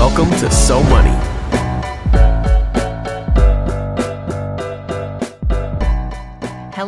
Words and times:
Welcome 0.00 0.30
to 0.38 0.50
So 0.50 0.82
Money. 0.84 1.39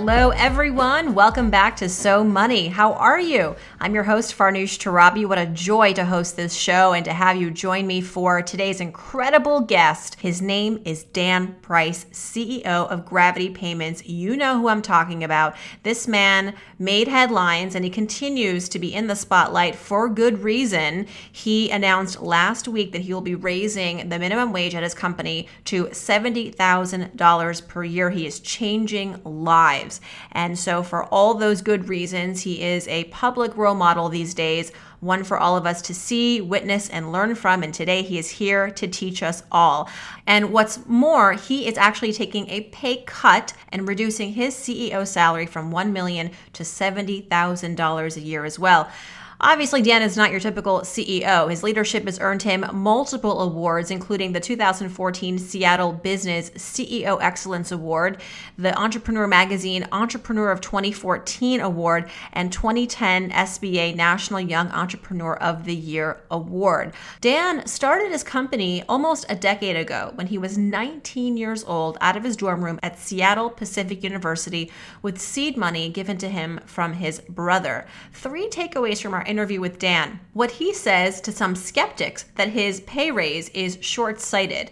Hello, 0.05 0.31
everyone. 0.31 1.15
Welcome 1.15 1.49
back 1.49 1.77
to 1.77 1.89
So 1.89 2.25
Money. 2.25 2.67
How 2.67 2.95
are 2.95 3.21
you? 3.21 3.55
I'm 3.79 3.95
your 3.95 4.03
host, 4.03 4.37
Farnoosh 4.37 4.77
Torabi. 4.77 5.25
What 5.25 5.39
a 5.39 5.47
joy 5.47 5.93
to 5.93 6.05
host 6.05 6.35
this 6.35 6.55
show 6.55 6.93
and 6.93 7.05
to 7.05 7.13
have 7.13 7.37
you 7.37 7.53
join 7.53 7.87
me 7.87 8.01
for 8.01 8.43
today's 8.43 8.81
incredible 8.81 9.61
guest. 9.61 10.17
His 10.19 10.43
name 10.43 10.83
is 10.85 11.05
Dan 11.05 11.55
Price, 11.63 12.07
CEO 12.07 12.65
of 12.65 13.07
Gravity 13.07 13.49
Payments. 13.51 14.05
You 14.05 14.37
know 14.37 14.59
who 14.59 14.67
I'm 14.67 14.83
talking 14.83 15.23
about. 15.23 15.55
This 15.85 16.09
man 16.09 16.57
made 16.81 17.07
headlines 17.07 17.77
and 17.77 17.85
he 17.85 17.91
continues 17.91 18.69
to 18.71 18.81
be 18.81 18.93
in 18.93 19.07
the 19.07 19.15
spotlight 19.15 19.77
for 19.77 20.09
good 20.09 20.41
reason. 20.41 21.07
He 21.31 21.71
announced 21.71 22.21
last 22.21 22.67
week 22.67 22.91
that 22.91 23.03
he 23.03 23.15
will 23.15 23.21
be 23.21 23.37
raising 23.37 24.09
the 24.09 24.19
minimum 24.19 24.53
wage 24.53 24.75
at 24.75 24.83
his 24.83 24.95
company 24.95 25.47
to 25.67 25.85
$70,000 25.85 27.69
per 27.69 27.85
year. 27.85 28.11
He 28.11 28.27
is 28.27 28.41
changing 28.41 29.21
lives 29.23 29.92
lives. 29.93 30.01
And 30.33 30.59
so, 30.59 30.83
for 30.83 31.05
all 31.05 31.35
those 31.35 31.63
good 31.63 31.89
reasons, 31.89 32.43
he 32.43 32.63
is 32.63 32.89
a 32.89 33.05
public 33.05 33.57
role 33.57 33.75
model 33.75 34.09
these 34.09 34.35
days, 34.35 34.73
one 35.01 35.25
for 35.25 35.37
all 35.39 35.57
of 35.57 35.67
us 35.67 35.83
to 35.83 35.95
see, 35.95 36.41
witness, 36.41 36.89
and 36.89 37.13
learn 37.13 37.35
from. 37.35 37.63
And 37.63 37.75
today 37.75 38.03
he 38.03 38.19
is 38.19 38.31
here 38.31 38.71
to 38.71 38.87
teach 38.87 39.23
us 39.23 39.43
all. 39.51 39.89
And 40.27 40.53
what's 40.53 40.87
more, 40.87 41.33
he 41.33 41.67
is 41.67 41.77
actually 41.77 42.13
taking 42.13 42.49
a 42.49 42.63
pay 42.73 43.03
cut 43.05 43.53
and 43.71 43.89
reducing 43.89 44.33
his 44.35 44.55
CEO 44.55 45.07
salary 45.07 45.47
from 45.47 45.71
1 45.71 45.93
million 45.93 46.31
to 46.53 46.63
$70,000 46.63 48.17
a 48.17 48.21
year 48.21 48.45
as 48.45 48.59
well. 48.59 48.91
Obviously, 49.45 49.83
Dan 49.83 50.03
is 50.03 50.17
not 50.17 50.31
your 50.31 50.39
typical 50.39 50.83
CEO. 50.83 51.51
His 51.51 51.65
leadership 51.65 52.05
has 52.05 52.21
earned 52.21 52.43
him 52.43 52.65
multiple 52.73 53.41
awards, 53.41 53.91
including 53.91 54.31
the 54.31 54.39
2014 54.39 55.37
Seattle 55.37 55.93
Business 55.93 56.51
CEO 56.51 57.21
Excellence 57.21 57.73
Award, 57.73 58.23
the 58.57 58.73
Entrepreneur 58.79 59.27
Magazine 59.27 59.89
Entrepreneur 59.91 60.53
of 60.53 60.61
2014 60.61 61.61
Award, 61.61 62.09
and 62.33 62.53
2010 62.53 63.31
SBA 63.31 63.97
National 63.97 64.39
Young 64.39 64.69
Entrepreneur 64.69 65.35
of 65.35 65.65
the 65.65 65.75
Year 65.75 66.21
Award. 66.31 66.95
Dan 67.21 67.67
started 67.67 68.13
his 68.13 68.23
company 68.23 68.85
almost 68.89 69.27
a 69.29 69.35
decade 69.35 69.75
ago 69.75 70.13
when 70.15 70.29
he 70.29 70.39
was 70.39 70.57
19 70.57 71.37
years 71.37 71.65
old 71.65 71.99
out 72.01 72.17
of 72.17 72.23
his 72.23 72.37
dorm 72.37 72.65
room 72.65 72.79
at 72.81 72.97
Seattle 72.97 73.51
Pacific 73.51 74.05
University 74.05 74.71
with 75.03 75.21
seed 75.21 75.57
money 75.57 75.89
given 75.89 76.17
to 76.19 76.29
him 76.29 76.61
from 76.65 76.93
his 76.93 77.19
brother. 77.29 77.87
Three 78.13 78.49
takeaways 78.49 79.03
from 79.03 79.15
our 79.15 79.32
interview 79.33 79.61
with 79.61 79.79
Dan. 79.79 80.21
What 80.35 80.51
he 80.51 80.75
says 80.75 81.23
to 81.23 81.33
some 81.33 81.57
skeptics 81.57 82.27
that 82.37 82.51
his 82.51 82.83
pay 82.83 83.11
raise 83.11 83.49
is 83.49 83.79
short 83.81 84.21
sighted. 84.21 84.71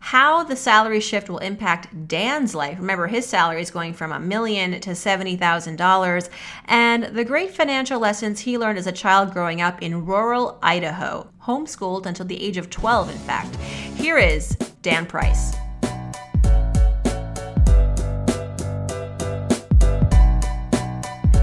How 0.00 0.44
the 0.44 0.56
salary 0.56 1.00
shift 1.00 1.28
will 1.28 1.38
impact 1.38 2.08
Dan's 2.08 2.54
life. 2.54 2.78
Remember, 2.78 3.06
his 3.06 3.26
salary 3.26 3.60
is 3.60 3.70
going 3.70 3.92
from 3.92 4.12
a 4.12 4.18
million 4.18 4.80
to 4.80 4.90
$70,000. 4.90 6.28
And 6.64 7.04
the 7.04 7.24
great 7.24 7.50
financial 7.50 8.00
lessons 8.00 8.40
he 8.40 8.56
learned 8.56 8.78
as 8.78 8.86
a 8.86 8.92
child 8.92 9.34
growing 9.34 9.60
up 9.60 9.82
in 9.82 10.06
rural 10.06 10.58
Idaho, 10.62 11.28
homeschooled 11.42 12.06
until 12.06 12.26
the 12.26 12.42
age 12.42 12.56
of 12.56 12.70
12, 12.70 13.10
in 13.10 13.18
fact. 13.18 13.54
Here 13.56 14.16
is 14.16 14.56
Dan 14.80 15.04
Price. 15.04 15.67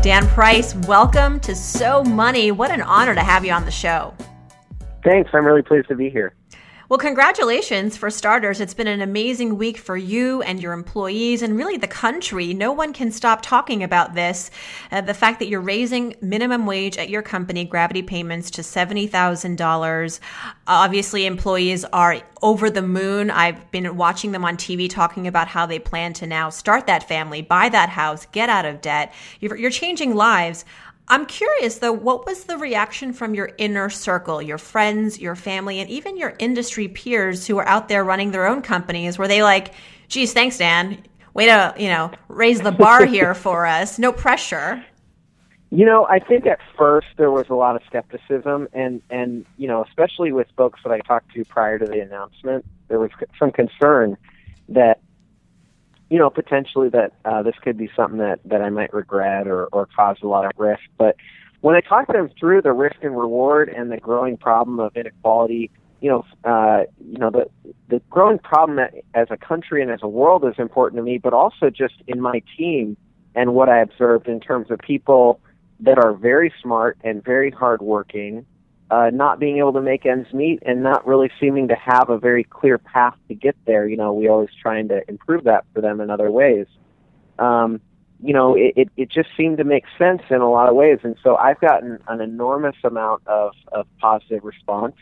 Dan 0.06 0.28
Price, 0.28 0.76
welcome 0.88 1.40
to 1.40 1.56
So 1.56 2.04
Money. 2.04 2.52
What 2.52 2.70
an 2.70 2.84
honor 2.84 3.16
to 3.16 3.22
have 3.22 3.44
you 3.44 3.52
on 3.52 3.66
the 3.66 3.72
show. 3.72 4.14
Thanks. 5.04 5.32
I'm 5.34 5.44
really 5.44 5.64
pleased 5.64 5.88
to 5.88 5.96
be 5.96 6.12
here. 6.12 6.36
Well, 6.88 7.00
congratulations 7.00 7.98
for 7.98 8.12
starters. 8.12 8.62
It's 8.62 8.76
been 8.76 8.86
an 8.86 9.02
amazing 9.02 9.58
week 9.58 9.80
for 9.80 9.98
you 9.98 10.44
and 10.44 10.62
your 10.62 10.72
employees 10.72 11.42
and 11.42 11.58
really 11.58 11.78
the 11.78 11.88
country. 11.88 12.54
No 12.54 12.72
one 12.72 12.94
can 12.94 13.12
stop 13.12 13.42
talking 13.42 13.82
about 13.82 14.14
this. 14.14 14.52
Uh, 14.92 15.02
the 15.02 15.16
fact 15.16 15.40
that 15.40 15.48
you're 15.48 15.62
raising 15.62 16.16
minimum 16.22 16.68
wage 16.68 17.00
at 17.00 17.10
your 17.10 17.24
company, 17.24 17.66
Gravity 17.66 18.04
Payments, 18.04 18.52
to 18.52 18.62
$70,000. 18.62 20.20
Obviously, 20.68 21.26
employees 21.26 21.86
are 21.86 22.22
over 22.44 22.70
the 22.70 22.84
moon. 22.84 23.32
I've 23.32 23.72
been 23.72 23.98
watching 23.98 24.32
them 24.32 24.46
on 24.46 24.56
TV 24.56 24.88
talking 24.88 25.26
about 25.26 25.48
how 25.48 25.66
they 25.66 25.80
plan 25.80 26.14
to 26.14 26.28
now 26.28 26.52
start 26.52 26.86
that 26.86 27.08
family, 27.08 27.42
buy 27.42 27.68
that 27.70 27.90
house, 27.90 28.28
get 28.28 28.48
out 28.48 28.66
of 28.66 28.82
debt. 28.82 29.12
You're, 29.40 29.56
you're 29.56 29.72
changing 29.72 30.14
lives. 30.14 30.66
I'm 31.08 31.26
curious 31.26 31.78
though, 31.78 31.94
what 31.94 32.26
was 32.26 32.46
the 32.46 32.58
reaction 32.58 33.14
from 33.14 33.36
your 33.36 33.52
inner 33.58 33.90
circle, 33.90 34.42
your 34.42 34.58
friends, 34.58 35.20
your 35.20 35.36
family, 35.36 35.80
and 35.80 35.90
even 35.90 36.18
your 36.18 36.36
industry 36.40 36.88
peers 36.88 37.46
who 37.46 37.58
are 37.58 37.68
out 37.68 37.88
there 37.90 38.04
running 38.04 38.32
their 38.32 38.48
own 38.48 38.62
companies? 38.62 39.18
Were 39.18 39.28
they 39.28 39.44
like, 39.44 39.74
geez, 40.08 40.34
thanks, 40.34 40.58
Dan. 40.58 41.04
Way 41.34 41.46
to, 41.46 41.76
you 41.78 41.90
know, 41.90 42.12
raise 42.28 42.62
the 42.62 42.72
bar 42.72 43.06
here 43.18 43.36
for 43.36 43.66
us. 43.66 44.00
No 44.00 44.12
pressure. 44.12 44.84
You 45.70 45.86
know, 45.86 46.06
I 46.06 46.20
think 46.20 46.46
at 46.46 46.60
first 46.78 47.08
there 47.18 47.32
was 47.32 47.50
a 47.50 47.56
lot 47.56 47.76
of 47.76 47.82
skepticism, 47.88 48.68
and 48.72 49.02
and 49.10 49.46
you 49.58 49.68
know, 49.68 49.84
especially 49.84 50.32
with 50.32 50.48
folks 50.56 50.80
that 50.84 50.92
I 50.92 51.00
talked 51.00 51.34
to 51.34 51.44
prior 51.44 51.78
to 51.80 51.86
the 51.86 52.00
announcement, 52.00 52.66
there 52.88 53.00
was 53.00 53.10
some 53.38 53.52
concern 53.52 54.16
that 54.70 55.02
you 56.10 56.20
know, 56.20 56.30
potentially 56.30 56.90
that 56.90 57.14
uh, 57.26 57.42
this 57.42 57.56
could 57.64 57.78
be 57.78 57.90
something 57.96 58.20
that, 58.20 58.40
that 58.46 58.62
I 58.62 58.70
might 58.70 58.94
regret 58.94 59.48
or, 59.48 59.66
or 59.68 59.88
cause 59.96 60.18
a 60.22 60.28
lot 60.28 60.46
of 60.46 60.52
risk. 60.58 60.82
But 60.98 61.16
when 61.62 61.76
I 61.76 61.82
talk 61.82 62.08
them 62.08 62.30
through 62.40 62.62
the 62.62 62.74
risk 62.74 62.98
and 63.02 63.18
reward 63.18 63.70
and 63.70 63.92
the 63.92 63.98
growing 63.98 64.38
problem 64.38 64.80
of 64.80 64.96
inequality, 64.96 65.72
you 66.02 66.10
know, 66.10 66.26
uh, 66.44 66.84
you 67.04 67.18
know, 67.18 67.32
the 67.32 67.50
the 67.88 68.02
growing 68.10 68.38
problem 68.38 68.80
as 69.16 69.28
a 69.32 69.38
country 69.38 69.82
and 69.82 69.90
as 69.90 70.02
a 70.04 70.08
world 70.08 70.46
is 70.46 70.54
important 70.60 71.00
to 71.00 71.04
me, 71.04 71.18
but 71.18 71.34
also 71.34 71.70
just 71.70 71.96
in 72.08 72.22
my 72.22 72.42
team 72.56 72.98
and 73.34 73.56
what 73.56 73.70
I 73.70 73.82
observed 73.82 74.28
in 74.28 74.40
terms 74.40 74.70
of 74.70 74.80
people 74.80 75.40
that 75.80 75.98
are 75.98 76.14
very 76.14 76.54
smart 76.62 76.98
and 77.04 77.24
very 77.24 77.50
hardworking 77.50 78.46
uh, 78.92 79.10
not 79.12 79.40
being 79.40 79.58
able 79.58 79.74
to 79.74 79.82
make 79.82 80.06
ends 80.06 80.32
meet 80.34 80.62
and 80.66 80.84
not 80.84 81.06
really 81.08 81.32
seeming 81.40 81.68
to 81.70 81.76
have 81.76 82.10
a 82.10 82.18
very 82.18 82.44
clear 82.44 82.78
path 82.78 83.16
to 83.28 83.34
get 83.34 83.56
there. 83.66 83.88
You 83.88 83.98
know, 83.98 84.14
we 84.14 84.28
always 84.28 84.50
trying 84.62 84.88
to 84.90 85.02
improve 85.10 85.46
that 85.46 85.66
for 85.74 85.82
them 85.82 86.02
in 86.02 86.10
other 86.10 86.30
ways. 86.30 86.68
Um, 87.40 87.82
you 88.22 88.34
know, 88.34 88.56
it, 88.56 88.74
it, 88.76 88.90
it 88.96 89.10
just 89.10 89.30
seemed 89.36 89.58
to 89.58 89.64
make 89.64 89.86
sense 89.98 90.22
in 90.30 90.42
a 90.42 90.50
lot 90.50 90.70
of 90.70 90.76
ways. 90.76 91.00
And 91.04 91.16
so 91.24 91.36
I've 91.36 91.60
gotten 91.60 92.00
an 92.08 92.22
enormous 92.22 92.76
amount 92.84 93.28
of, 93.28 93.54
of 93.72 93.88
positive 94.00 94.44
response. 94.44 94.96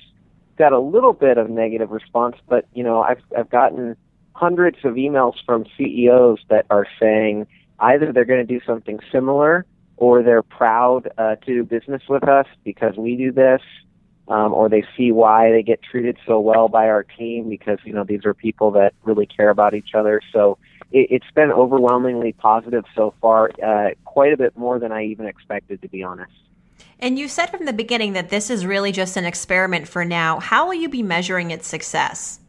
Got 0.58 0.74
a 0.74 0.80
little 0.80 1.14
bit 1.14 1.38
of 1.38 1.50
negative 1.50 1.92
response, 1.92 2.38
but, 2.48 2.66
you 2.74 2.84
know, 2.84 3.02
I've, 3.02 3.22
I've 3.38 3.50
gotten 3.50 3.96
hundreds 4.34 4.78
of 4.84 4.94
emails 4.94 5.36
from 5.46 5.66
CEOs 5.78 6.40
that 6.50 6.66
are 6.70 6.88
saying 7.00 7.48
either 7.80 8.12
they're 8.12 8.26
going 8.26 8.46
to 8.46 8.60
do 8.60 8.64
something 8.66 9.00
similar 9.12 9.66
or 9.98 10.24
they're 10.24 10.44
proud 10.44 11.10
uh, 11.18 11.36
to 11.36 11.46
do 11.46 11.64
business 11.64 12.02
with 12.10 12.28
us 12.28 12.48
because 12.64 12.96
we 12.98 13.16
do 13.16 13.32
this, 13.32 13.62
um, 14.28 14.54
or 14.54 14.70
they 14.70 14.84
see 14.98 15.12
why 15.12 15.52
they 15.52 15.64
get 15.64 15.82
treated 15.82 16.18
so 16.26 16.40
well 16.40 16.68
by 16.68 16.88
our 16.88 17.04
team 17.04 17.50
because 17.50 17.80
you 17.84 17.94
know 17.94 18.04
these 18.04 18.26
are 18.26 18.34
people 18.34 18.72
that 18.72 18.94
really 19.04 19.26
care 19.26 19.50
about 19.50 19.74
each 19.74 19.94
other. 19.94 20.22
So 20.32 20.58
it, 20.92 21.08
it's 21.12 21.32
been 21.36 21.52
overwhelmingly 21.52 22.34
positive 22.34 22.86
so 22.96 23.14
far, 23.22 23.52
uh, 23.64 23.92
quite 24.06 24.34
a 24.34 24.38
bit 24.38 24.58
more 24.58 24.80
than 24.80 24.92
I 24.92 25.06
even 25.06 25.26
expected, 25.26 25.82
to 25.82 25.88
be 25.88 26.04
honest. 26.04 26.32
And 27.00 27.20
you 27.20 27.28
said 27.28 27.48
from 27.48 27.66
the 27.66 27.74
beginning 27.74 28.14
that 28.14 28.30
this 28.30 28.50
is 28.50 28.66
really 28.66 28.92
just 28.92 29.18
an 29.18 29.26
experiment 29.26 29.88
for 29.88 30.06
now. 30.06 30.40
How 30.40 30.66
will 30.66 30.74
you 30.74 30.90
be 30.90 31.04
measuring 31.04 31.52
its 31.52 31.68
success? 31.68 32.40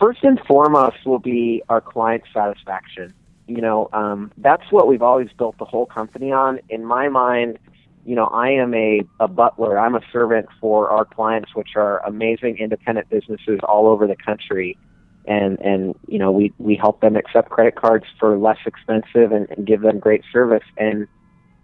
First 0.00 0.22
and 0.22 0.40
foremost 0.46 1.04
will 1.04 1.18
be 1.18 1.62
our 1.68 1.80
client 1.80 2.22
satisfaction 2.32 3.14
you 3.48 3.62
know, 3.62 3.88
um, 3.92 4.30
that's 4.36 4.70
what 4.70 4.86
we've 4.86 5.02
always 5.02 5.28
built 5.36 5.56
the 5.58 5.64
whole 5.64 5.86
company 5.86 6.30
on. 6.30 6.60
In 6.68 6.84
my 6.84 7.08
mind, 7.08 7.58
you 8.04 8.14
know, 8.14 8.26
I 8.26 8.50
am 8.50 8.74
a, 8.74 9.02
a 9.20 9.26
butler. 9.26 9.78
I'm 9.78 9.94
a 9.94 10.00
servant 10.12 10.46
for 10.60 10.90
our 10.90 11.04
clients, 11.04 11.54
which 11.54 11.70
are 11.74 12.04
amazing 12.06 12.58
independent 12.58 13.08
businesses 13.08 13.58
all 13.62 13.86
over 13.86 14.06
the 14.06 14.16
country. 14.16 14.78
And, 15.26 15.58
and 15.60 15.94
you 16.06 16.18
know, 16.18 16.30
we, 16.30 16.52
we 16.58 16.76
help 16.76 17.00
them 17.00 17.16
accept 17.16 17.50
credit 17.50 17.74
cards 17.74 18.04
for 18.18 18.38
less 18.38 18.58
expensive 18.66 19.32
and, 19.32 19.48
and 19.50 19.66
give 19.66 19.80
them 19.80 19.98
great 19.98 20.22
service. 20.32 20.64
And, 20.76 21.06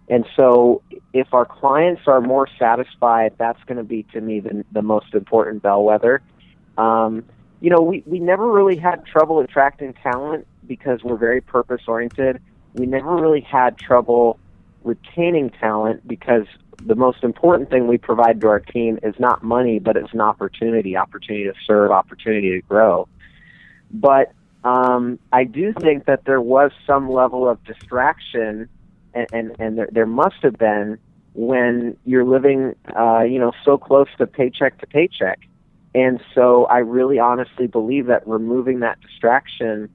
and 0.09 0.27
so 0.37 0.83
if 1.13 1.33
our 1.33 1.47
clients 1.47 2.03
are 2.07 2.21
more 2.21 2.49
satisfied, 2.59 3.35
that's 3.39 3.63
going 3.65 3.79
to 3.79 3.85
be 3.85 4.03
to 4.13 4.21
me 4.21 4.41
the, 4.41 4.65
the 4.73 4.83
most 4.83 5.15
important 5.15 5.63
bellwether. 5.63 6.23
Um, 6.77 7.25
you 7.65 7.71
know, 7.71 7.81
we, 7.81 8.03
we 8.05 8.19
never 8.19 8.53
really 8.53 8.77
had 8.77 9.07
trouble 9.07 9.41
attracting 9.41 9.95
talent 9.95 10.47
because 10.67 11.03
we're 11.03 11.17
very 11.17 11.41
purpose 11.41 11.81
oriented. 11.89 12.43
We 12.75 12.85
never 12.85 13.17
really 13.17 13.41
had 13.41 13.79
trouble 13.79 14.39
retaining 14.83 15.49
talent 15.49 16.07
because 16.07 16.45
the 16.83 16.95
most 16.95 17.25
important 17.25 17.71
thing 17.71 17.87
we 17.87 17.97
provide 17.97 18.43
to 18.43 18.49
our 18.49 18.61
team 18.61 18.99
is 19.03 19.15
not 19.19 19.43
money, 19.43 19.79
but 19.79 19.97
it's 19.97 20.13
an 20.13 20.21
opportunity, 20.21 20.95
opportunity 20.95 21.45
to 21.45 21.55
serve, 21.67 21.91
opportunity 21.91 22.51
to 22.51 22.61
grow. 22.69 23.09
But 23.91 24.33
um, 24.63 25.19
I 25.33 25.45
do 25.45 25.73
think 25.73 26.05
that 26.05 26.27
there 26.27 26.43
was 26.43 26.71
some 26.87 27.11
level 27.11 27.49
of 27.49 27.65
distraction, 27.65 28.69
and, 29.15 29.27
and, 29.33 29.57
and 29.59 29.79
there, 29.79 29.89
there 29.91 30.07
must 30.07 30.37
have 30.43 30.59
been 30.59 30.99
when 31.33 31.97
you're 32.05 32.27
living, 32.27 32.75
uh, 32.95 33.21
you 33.23 33.39
know, 33.39 33.53
so 33.65 33.79
close 33.79 34.09
to 34.19 34.27
paycheck 34.27 34.77
to 34.81 34.87
paycheck. 34.87 35.41
And 35.95 36.21
so 36.35 36.65
I 36.67 36.79
really 36.79 37.19
honestly 37.19 37.67
believe 37.67 38.07
that 38.07 38.27
removing 38.27 38.81
that 38.81 39.01
distraction 39.01 39.89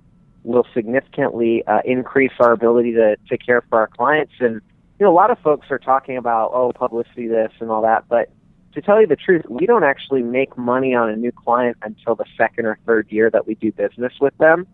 will 0.43 0.65
significantly 0.73 1.63
uh, 1.67 1.81
increase 1.83 2.31
our 2.39 2.53
ability 2.53 2.93
to, 2.93 3.17
to 3.27 3.37
care 3.37 3.61
for 3.69 3.79
our 3.79 3.87
clients. 3.87 4.33
And, 4.39 4.61
you 4.97 5.05
know, 5.05 5.11
a 5.11 5.13
lot 5.13 5.29
of 5.29 5.39
folks 5.39 5.67
are 5.69 5.79
talking 5.79 6.15
about, 6.15 6.51
oh, 6.53 6.71
publicity 6.71 7.27
this 7.27 7.51
and 7.59 7.69
all 7.69 7.81
that. 7.81 8.05
But 8.07 8.31
to 8.73 8.81
tell 8.81 9.01
you 9.01 9.07
the 9.07 9.17
truth, 9.17 9.43
we 9.49 9.65
don't 9.65 9.83
actually 9.83 10.23
make 10.23 10.57
money 10.57 10.95
on 10.95 11.09
a 11.09 11.15
new 11.15 11.31
client 11.31 11.77
until 11.81 12.15
the 12.15 12.25
second 12.37 12.65
or 12.65 12.79
third 12.85 13.07
year 13.09 13.29
that 13.31 13.45
we 13.45 13.55
do 13.55 13.71
business 13.71 14.13
with 14.21 14.37
them. 14.37 14.67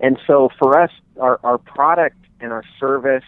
And 0.00 0.18
so 0.26 0.48
for 0.58 0.80
us, 0.80 0.90
our, 1.20 1.38
our 1.44 1.58
product 1.58 2.16
and 2.40 2.50
our 2.50 2.64
service 2.80 3.24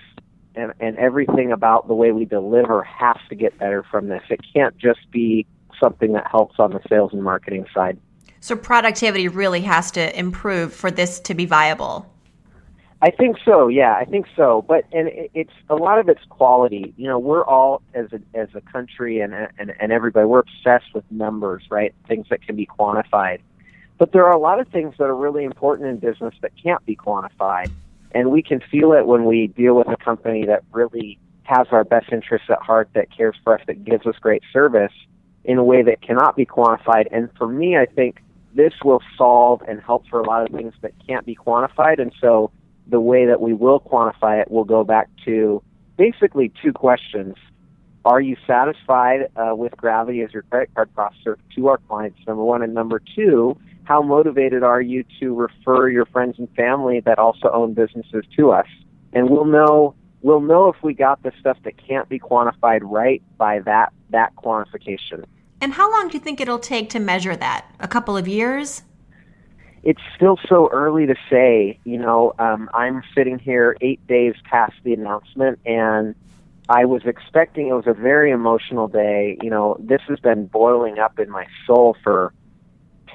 and, 0.55 0.73
and 0.81 0.97
everything 0.97 1.53
about 1.53 1.89
the 1.89 1.95
way 1.95 2.13
we 2.13 2.25
deliver 2.25 2.83
has 2.83 3.17
to 3.29 3.35
get 3.35 3.59
better 3.59 3.85
from 3.91 4.09
this. 4.09 4.23
It 4.31 4.41
can't 4.55 4.77
just 4.79 5.11
be 5.11 5.47
something 5.81 6.13
that 6.13 6.27
helps 6.31 6.57
on 6.59 6.73
the 6.73 6.81
sales 6.89 7.13
and 7.13 7.23
marketing 7.23 7.67
side. 7.75 7.99
So 8.41 8.57
productivity 8.57 9.29
really 9.29 9.63
has 9.63 9.91
to 9.93 10.19
improve 10.19 10.75
for 10.75 10.91
this 10.91 11.19
to 11.21 11.35
be 11.35 11.47
viable. 11.47 12.11
I 13.01 13.11
think 13.11 13.37
so. 13.45 13.69
Yeah, 13.69 13.95
I 13.95 14.05
think 14.05 14.27
so. 14.37 14.65
But 14.67 14.85
and 14.93 15.11
it's 15.35 15.53
a 15.69 15.75
lot 15.75 15.99
of 15.99 16.09
it's 16.09 16.25
quality. 16.29 16.95
You 16.97 17.07
know, 17.07 17.19
we're 17.19 17.45
all 17.45 17.83
as 17.93 18.07
a 18.13 18.21
as 18.39 18.49
a 18.55 18.61
country 18.61 19.21
and 19.21 19.35
and 19.59 19.75
and 19.79 19.93
everybody 19.93 20.27
we're 20.27 20.41
obsessed 20.41 20.95
with 20.95 21.05
numbers, 21.11 21.65
right? 21.71 21.95
Things 22.09 22.27
that 22.31 22.43
can 22.43 22.57
be 22.57 22.67
quantified. 22.67 23.41
But 23.99 24.13
there 24.13 24.25
are 24.25 24.33
a 24.33 24.39
lot 24.39 24.61
of 24.61 24.69
things 24.69 24.95
that 24.99 25.05
are 25.05 25.17
really 25.17 25.45
important 25.45 25.89
in 25.89 25.99
business 25.99 26.35
that 26.41 26.53
can't 26.63 26.85
be 26.85 26.97
quantified. 26.97 27.71
And 28.13 28.31
we 28.31 28.43
can 28.43 28.61
feel 28.71 28.93
it 28.93 29.07
when 29.07 29.25
we 29.25 29.49
deal 29.49 29.75
with 29.75 29.89
a 29.89 29.97
company 29.97 30.47
that 30.47 30.65
really 30.73 31.19
has 31.43 31.67
our 31.73 31.85
best 31.85 32.13
interests 32.13 32.49
at 32.51 32.61
heart, 32.63 32.89
that 32.95 33.15
cares 33.15 33.37
for 33.45 33.59
us, 33.59 33.65
that 33.67 33.85
gives 33.85 34.07
us 34.07 34.17
great 34.21 34.43
service 34.53 34.93
in 35.45 35.59
a 35.59 35.65
way 35.65 35.83
that 35.83 36.01
cannot 36.01 36.37
be 36.37 36.47
quantified. 36.47 37.07
And 37.11 37.29
for 37.37 37.47
me, 37.47 37.77
I 37.77 37.87
think 37.87 38.21
this 38.55 38.73
will 38.85 39.03
solve 39.19 39.63
and 39.67 39.81
help 39.81 40.07
for 40.09 40.21
a 40.21 40.27
lot 40.27 40.47
of 40.47 40.55
things 40.55 40.73
that 40.81 40.93
can't 41.07 41.27
be 41.27 41.35
quantified. 41.35 42.01
And 42.01 42.13
so 42.21 42.51
the 42.87 43.01
way 43.01 43.27
that 43.27 43.41
we 43.41 43.53
will 43.53 43.81
quantify 43.81 44.41
it 44.41 44.51
will 44.51 44.65
go 44.65 44.85
back 44.85 45.09
to 45.25 45.63
basically 45.97 46.53
two 46.63 46.73
questions. 46.73 47.37
Are 48.05 48.21
you 48.21 48.37
satisfied 48.47 49.29
uh, 49.37 49.55
with 49.55 49.77
Gravity 49.77 50.21
as 50.23 50.33
your 50.33 50.43
credit 50.43 50.71
card 50.75 50.91
processor 50.95 51.37
to 51.57 51.69
our 51.69 51.79
clients? 51.79 52.19
Number 52.27 52.45
one. 52.45 52.63
And 52.63 52.75
number 52.75 53.01
two, 53.15 53.59
how 53.85 54.03
motivated 54.03 54.63
are 54.63 54.81
you 54.81 55.05
to 55.21 55.35
refer 55.35 55.89
your 55.89 56.07
friends 56.07 56.39
and 56.39 56.49
family 56.55 57.01
that 57.01 57.19
also 57.19 57.51
own 57.51 57.75
businesses 57.75 58.25
to 58.37 58.51
us? 58.51 58.67
And 59.13 59.31
we'll 59.31 59.47
know 59.47 59.95
we'll 60.23 60.41
know 60.41 60.69
if 60.69 60.83
we 60.83 60.95
got 60.95 61.23
the 61.23 61.33
stuff 61.39 61.59
that 61.65 61.75
can't 61.77 62.09
be 62.09 62.19
quantified 62.19 62.81
right 62.83 63.23
by 63.37 63.61
that 63.61 63.93
that 64.11 64.35
quantification. 64.37 65.25
And 65.65 65.73
how 65.73 65.91
long 65.91 66.09
do 66.09 66.19
you 66.19 66.21
think 66.21 66.43
it'll 66.43 66.59
take 66.59 66.91
to 66.91 67.01
measure 67.01 67.35
that? 67.37 67.65
A 67.81 67.89
couple 67.89 68.19
of 68.19 68.29
years? 68.29 68.83
It's 69.83 70.03
still 70.15 70.39
so 70.47 70.69
early 70.71 71.07
to 71.07 71.15
say. 71.31 71.79
You 71.85 71.97
know, 71.97 72.35
um, 72.39 72.69
I'm 72.75 73.03
sitting 73.15 73.39
here 73.39 73.75
eight 73.81 74.07
days 74.07 74.35
past 74.45 74.75
the 74.83 74.93
announcement, 74.93 75.59
and 75.65 76.15
I 76.69 76.85
was 76.85 77.07
expecting 77.07 77.69
it 77.69 77.73
was 77.73 77.87
a 77.87 77.95
very 77.95 78.31
emotional 78.31 78.89
day. 78.89 79.39
You 79.41 79.49
know, 79.49 79.79
this 79.81 80.03
has 80.07 80.21
been 80.21 80.49
boiling 80.49 80.99
up 80.99 81.19
in 81.19 81.31
my 81.31 81.47
soul 81.67 81.97
for 82.05 82.35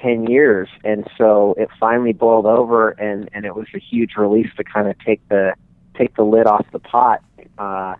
10 0.02 0.26
years 0.26 0.68
and 0.82 1.06
so 1.16 1.54
it 1.56 1.68
finally 1.78 2.14
boiled 2.14 2.46
over 2.46 2.92
and 2.92 3.28
and 3.34 3.44
it 3.44 3.54
was 3.54 3.66
a 3.74 3.78
huge 3.78 4.12
release 4.16 4.48
to 4.56 4.64
kind 4.64 4.88
of 4.88 4.98
take 5.00 5.20
the 5.28 5.52
take 5.94 6.16
the 6.16 6.22
lid 6.22 6.46
off 6.46 6.64
the 6.72 6.78
pot 6.78 7.22
uh 7.58 7.94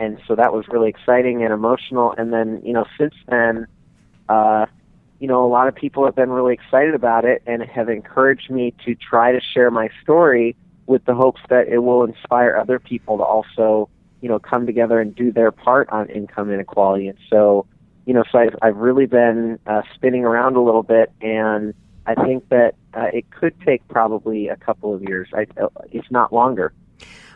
and 0.00 0.20
so 0.26 0.34
that 0.34 0.52
was 0.52 0.66
really 0.66 0.88
exciting 0.88 1.44
and 1.44 1.52
emotional 1.52 2.12
and 2.18 2.32
then 2.32 2.60
you 2.64 2.72
know 2.72 2.84
since 2.98 3.14
then 3.28 3.68
uh 4.28 4.66
you 5.20 5.28
know 5.28 5.44
a 5.44 5.48
lot 5.48 5.68
of 5.68 5.74
people 5.74 6.04
have 6.04 6.14
been 6.14 6.30
really 6.30 6.54
excited 6.54 6.94
about 6.94 7.24
it 7.24 7.42
and 7.46 7.62
have 7.62 7.88
encouraged 7.88 8.50
me 8.50 8.74
to 8.84 8.94
try 8.94 9.32
to 9.32 9.40
share 9.40 9.70
my 9.70 9.88
story 10.02 10.56
with 10.86 11.04
the 11.04 11.14
hopes 11.14 11.40
that 11.48 11.68
it 11.68 11.78
will 11.78 12.04
inspire 12.04 12.56
other 12.56 12.78
people 12.78 13.18
to 13.18 13.24
also 13.24 13.88
you 14.20 14.28
know 14.28 14.38
come 14.38 14.66
together 14.66 15.00
and 15.00 15.14
do 15.14 15.32
their 15.32 15.50
part 15.50 15.88
on 15.90 16.08
income 16.10 16.50
inequality 16.52 17.08
and 17.08 17.18
so 17.30 17.66
you 18.06 18.12
know, 18.12 18.24
so 18.30 18.38
I've, 18.38 18.56
I've 18.60 18.76
really 18.76 19.06
been 19.06 19.58
uh, 19.66 19.82
spinning 19.94 20.24
around 20.24 20.56
a 20.56 20.60
little 20.60 20.82
bit, 20.82 21.10
and 21.20 21.74
I 22.06 22.14
think 22.14 22.48
that 22.50 22.74
uh, 22.92 23.08
it 23.12 23.30
could 23.30 23.58
take 23.62 23.86
probably 23.88 24.48
a 24.48 24.56
couple 24.56 24.94
of 24.94 25.02
years, 25.02 25.28
I, 25.32 25.46
if 25.90 26.04
not 26.10 26.32
longer. 26.32 26.72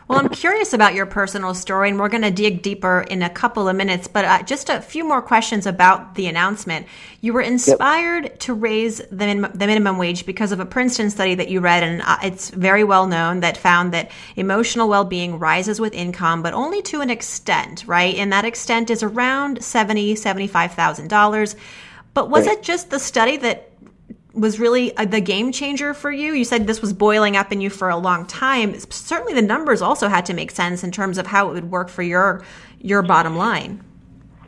Well, 0.09 0.17
I'm 0.17 0.29
curious 0.29 0.73
about 0.73 0.95
your 0.95 1.05
personal 1.05 1.53
story, 1.53 1.89
and 1.89 1.99
we're 1.99 2.09
going 2.09 2.23
to 2.23 2.31
dig 2.31 2.63
deeper 2.63 3.01
in 3.11 3.21
a 3.21 3.29
couple 3.29 3.69
of 3.69 3.75
minutes. 3.75 4.07
But 4.07 4.25
uh, 4.25 4.41
just 4.41 4.67
a 4.67 4.81
few 4.81 5.03
more 5.03 5.21
questions 5.21 5.67
about 5.67 6.15
the 6.15 6.25
announcement. 6.25 6.87
You 7.21 7.31
were 7.31 7.41
inspired 7.41 8.23
yep. 8.23 8.39
to 8.39 8.55
raise 8.55 8.97
the, 9.11 9.27
min- 9.27 9.51
the 9.53 9.67
minimum 9.67 9.99
wage 9.99 10.25
because 10.25 10.51
of 10.51 10.59
a 10.59 10.65
Princeton 10.65 11.11
study 11.11 11.35
that 11.35 11.49
you 11.49 11.59
read, 11.59 11.83
and 11.83 12.01
uh, 12.01 12.17
it's 12.23 12.49
very 12.49 12.83
well 12.83 13.05
known 13.05 13.41
that 13.41 13.55
found 13.55 13.93
that 13.93 14.09
emotional 14.35 14.89
well 14.89 15.05
being 15.05 15.37
rises 15.37 15.79
with 15.79 15.93
income, 15.93 16.41
but 16.41 16.55
only 16.55 16.81
to 16.81 17.01
an 17.01 17.11
extent, 17.11 17.83
right? 17.85 18.15
And 18.15 18.33
that 18.33 18.45
extent 18.45 18.89
is 18.89 19.03
around 19.03 19.63
seventy, 19.63 20.15
seventy-five 20.15 20.73
thousand 20.73 21.09
dollars. 21.09 21.55
But 22.15 22.31
was 22.31 22.47
right. 22.47 22.57
it 22.57 22.63
just 22.63 22.89
the 22.89 22.99
study 22.99 23.37
that 23.37 23.68
was 24.39 24.59
really 24.59 24.95
uh, 24.97 25.05
the 25.05 25.21
game 25.21 25.51
changer 25.51 25.93
for 25.93 26.11
you? 26.11 26.33
You 26.33 26.45
said 26.45 26.67
this 26.67 26.81
was 26.81 26.93
boiling 26.93 27.35
up 27.35 27.51
in 27.51 27.61
you 27.61 27.69
for 27.69 27.89
a 27.89 27.97
long 27.97 28.25
time. 28.25 28.79
Certainly, 28.79 29.33
the 29.33 29.41
numbers 29.41 29.81
also 29.81 30.07
had 30.07 30.25
to 30.27 30.33
make 30.33 30.51
sense 30.51 30.83
in 30.83 30.91
terms 30.91 31.17
of 31.17 31.27
how 31.27 31.49
it 31.49 31.53
would 31.53 31.71
work 31.71 31.89
for 31.89 32.03
your 32.03 32.43
your 32.79 33.01
bottom 33.01 33.35
line. 33.35 33.83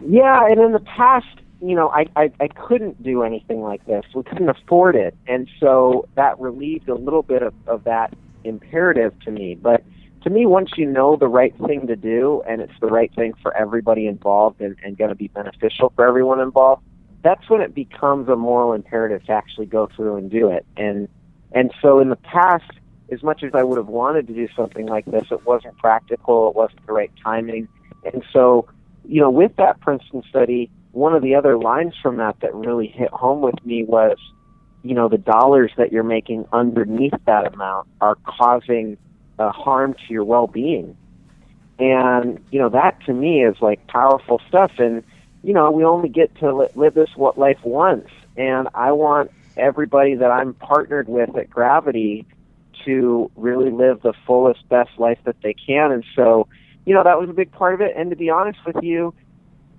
Yeah, 0.06 0.48
and 0.48 0.60
in 0.60 0.72
the 0.72 0.80
past, 0.80 1.28
you 1.62 1.76
know, 1.76 1.90
I, 1.90 2.08
I 2.16 2.32
I 2.40 2.48
couldn't 2.48 3.04
do 3.04 3.24
anything 3.24 3.62
like 3.62 3.86
this. 3.86 4.06
We 4.16 4.24
couldn't 4.24 4.50
afford 4.50 4.96
it, 4.96 5.16
and 5.28 5.48
so 5.60 6.08
that 6.16 6.40
relieved 6.40 6.90
a 6.90 6.96
little 6.96 7.24
bit 7.24 7.44
of, 7.44 7.54
of 7.68 7.84
that 7.84 8.14
imperative 8.44 9.20
to 9.22 9.32
me. 9.32 9.56
But 9.56 9.84
to 10.24 10.30
me, 10.30 10.46
once 10.46 10.72
you 10.78 10.86
know 10.86 11.16
the 11.16 11.28
right 11.28 11.56
thing 11.66 11.88
to 11.88 11.96
do 11.96 12.44
and 12.48 12.62
it's 12.62 12.74
the 12.80 12.88
right 12.88 13.14
thing 13.16 13.34
for 13.42 13.56
everybody 13.58 14.06
involved 14.06 14.62
and, 14.62 14.76
and 14.84 14.98
going 14.98 15.10
to 15.10 15.16
be 15.16 15.30
beneficial 15.30 15.92
for 15.96 16.08
everyone 16.08 16.40
involved, 16.40 16.84
that's 17.24 17.50
when 17.50 17.62
it 17.62 17.74
becomes 17.76 18.28
a 18.30 18.36
moral 18.36 18.74
imperative 18.74 19.26
to 19.26 19.32
actually 19.32 19.66
go 19.66 19.88
through 19.96 20.16
and 20.18 20.30
do 20.30 20.50
it. 20.50 20.66
And 20.78 21.08
and 21.52 21.72
so 21.82 22.00
in 22.00 22.10
the 22.10 22.16
past, 22.16 22.72
as 23.12 23.22
much 23.24 23.44
as 23.44 23.52
I 23.54 23.64
would 23.64 23.78
have 23.78 23.88
wanted 23.88 24.28
to 24.28 24.34
do 24.34 24.48
something 24.56 24.86
like 24.88 25.06
this, 25.06 25.26
it 25.32 25.46
wasn't 25.46 25.78
practical. 25.78 26.50
It 26.50 26.56
wasn't 26.56 26.86
the 26.86 26.94
right 26.94 27.12
timing. 27.24 27.68
And 28.06 28.24
so, 28.32 28.68
you 29.06 29.20
know, 29.20 29.30
with 29.30 29.56
that 29.58 29.80
Princeton 29.82 30.24
study, 30.30 30.72
one 30.94 31.14
of 31.14 31.22
the 31.22 31.36
other 31.36 31.58
lines 31.58 31.94
from 32.02 32.18
that 32.18 32.40
that 32.40 32.56
really 32.56 32.88
hit 32.88 33.10
home 33.10 33.42
with 33.42 33.64
me 33.66 33.84
was, 33.84 34.18
you 34.84 34.96
know, 34.96 35.10
the 35.10 35.18
dollars 35.18 35.72
that 35.78 35.92
you're 35.92 36.04
making 36.04 36.46
underneath 36.54 37.14
that 37.26 37.54
amount 37.54 37.88
are 38.00 38.16
causing 38.26 38.98
uh, 39.38 39.52
harm 39.52 39.94
to 39.94 40.14
your 40.14 40.24
well-being. 40.24 40.96
And 41.80 42.40
you 42.52 42.60
know, 42.60 42.70
that 42.70 43.04
to 43.06 43.14
me 43.14 43.44
is 43.44 43.56
like 43.62 43.86
powerful 43.88 44.40
stuff. 44.48 44.72
And 44.78 45.04
you 45.44 45.54
know, 45.54 45.72
we 45.72 45.84
only 45.84 46.10
get 46.10 46.36
to 46.38 46.70
live 46.76 46.94
this 46.94 47.10
what 47.16 47.38
life 47.38 47.60
once, 47.64 48.10
and 48.38 48.68
I 48.74 48.92
want 48.92 49.32
everybody 49.58 50.16
that 50.16 50.32
I'm 50.32 50.54
partnered 50.54 51.10
with 51.10 51.36
at 51.36 51.50
Gravity 51.50 52.26
to 52.86 53.30
really 53.36 53.70
live 53.70 54.02
the 54.02 54.14
fullest, 54.26 54.68
best 54.70 54.92
life 54.98 55.20
that 55.26 55.36
they 55.42 55.54
can. 55.54 55.92
And 55.92 56.04
so, 56.16 56.48
you 56.86 56.94
know, 56.94 57.04
that 57.04 57.20
was 57.20 57.30
a 57.30 57.34
big 57.34 57.52
part 57.52 57.74
of 57.74 57.82
it. 57.82 57.94
And 57.96 58.10
to 58.10 58.16
be 58.16 58.30
honest 58.30 58.60
with 58.66 58.78
you, 58.82 59.14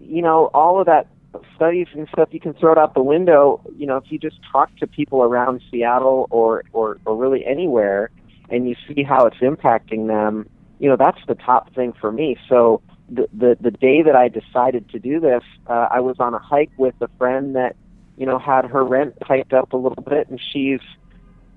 you 0.00 0.23
know, 0.23 0.50
all 0.54 0.81
of 0.81 0.87
that 0.87 1.09
studies 1.57 1.87
and 1.95 2.07
stuff 2.09 2.28
you 2.33 2.40
can 2.40 2.52
throw 2.54 2.73
it 2.73 2.78
out 2.78 2.95
the 2.95 3.02
window. 3.02 3.61
You 3.76 3.87
know, 3.87 3.97
if 3.97 4.04
you 4.11 4.19
just 4.19 4.38
talk 4.50 4.75
to 4.76 4.87
people 4.87 5.23
around 5.23 5.62
Seattle 5.71 6.26
or 6.31 6.64
or, 6.73 6.99
or 7.04 7.16
really 7.16 7.45
anywhere, 7.47 8.11
and 8.50 8.69
you 8.69 8.76
see 8.87 9.02
how 9.02 9.26
it's 9.26 9.38
impacting 9.38 10.09
them, 10.09 10.49
you 10.78 10.88
know, 10.88 10.97
that's 10.97 11.21
the 11.26 11.35
top 11.35 11.75
thing 11.75 11.92
for 11.92 12.12
me. 12.12 12.37
So 12.49 12.83
the, 13.14 13.57
the 13.61 13.71
day 13.71 14.02
that 14.02 14.16
I 14.16 14.28
decided 14.28 14.88
to 14.90 14.99
do 14.99 15.21
this, 15.21 15.42
uh, 15.66 15.88
I 15.90 16.00
was 16.00 16.16
on 16.19 16.35
a 16.35 16.38
hike 16.38 16.73
with 16.76 16.95
a 17.00 17.09
friend 17.19 17.57
that, 17.57 17.76
you 18.16 18.26
know, 18.26 18.38
had 18.38 18.64
her 18.66 18.85
rent 18.85 19.14
hiked 19.23 19.52
up 19.52 19.73
a 19.73 19.76
little 19.76 20.02
bit, 20.02 20.28
and 20.28 20.40
she's 20.52 20.81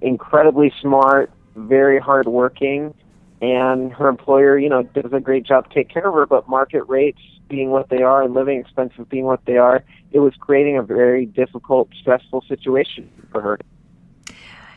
incredibly 0.02 0.74
smart, 0.82 1.32
very 1.56 2.00
hardworking, 2.00 2.94
and 3.42 3.92
her 3.94 4.08
employer, 4.08 4.58
you 4.58 4.70
know, 4.70 4.84
does 4.84 5.12
a 5.14 5.20
great 5.20 5.46
job 5.46 5.70
take 5.72 5.90
care 5.90 6.08
of 6.08 6.14
her, 6.14 6.26
but 6.26 6.48
market 6.48 6.84
rates 6.88 7.22
being 7.48 7.70
what 7.70 7.90
they 7.90 8.02
are 8.02 8.24
and 8.24 8.34
living 8.34 8.60
expenses 8.60 9.06
being 9.10 9.26
what 9.26 9.44
they 9.46 9.58
are, 9.58 9.84
it 10.12 10.20
was 10.20 10.34
creating 10.40 10.78
a 10.78 10.84
very 10.84 11.26
difficult, 11.26 11.90
stressful 12.00 12.44
situation 12.48 13.10
for 13.32 13.42
her. 13.42 13.60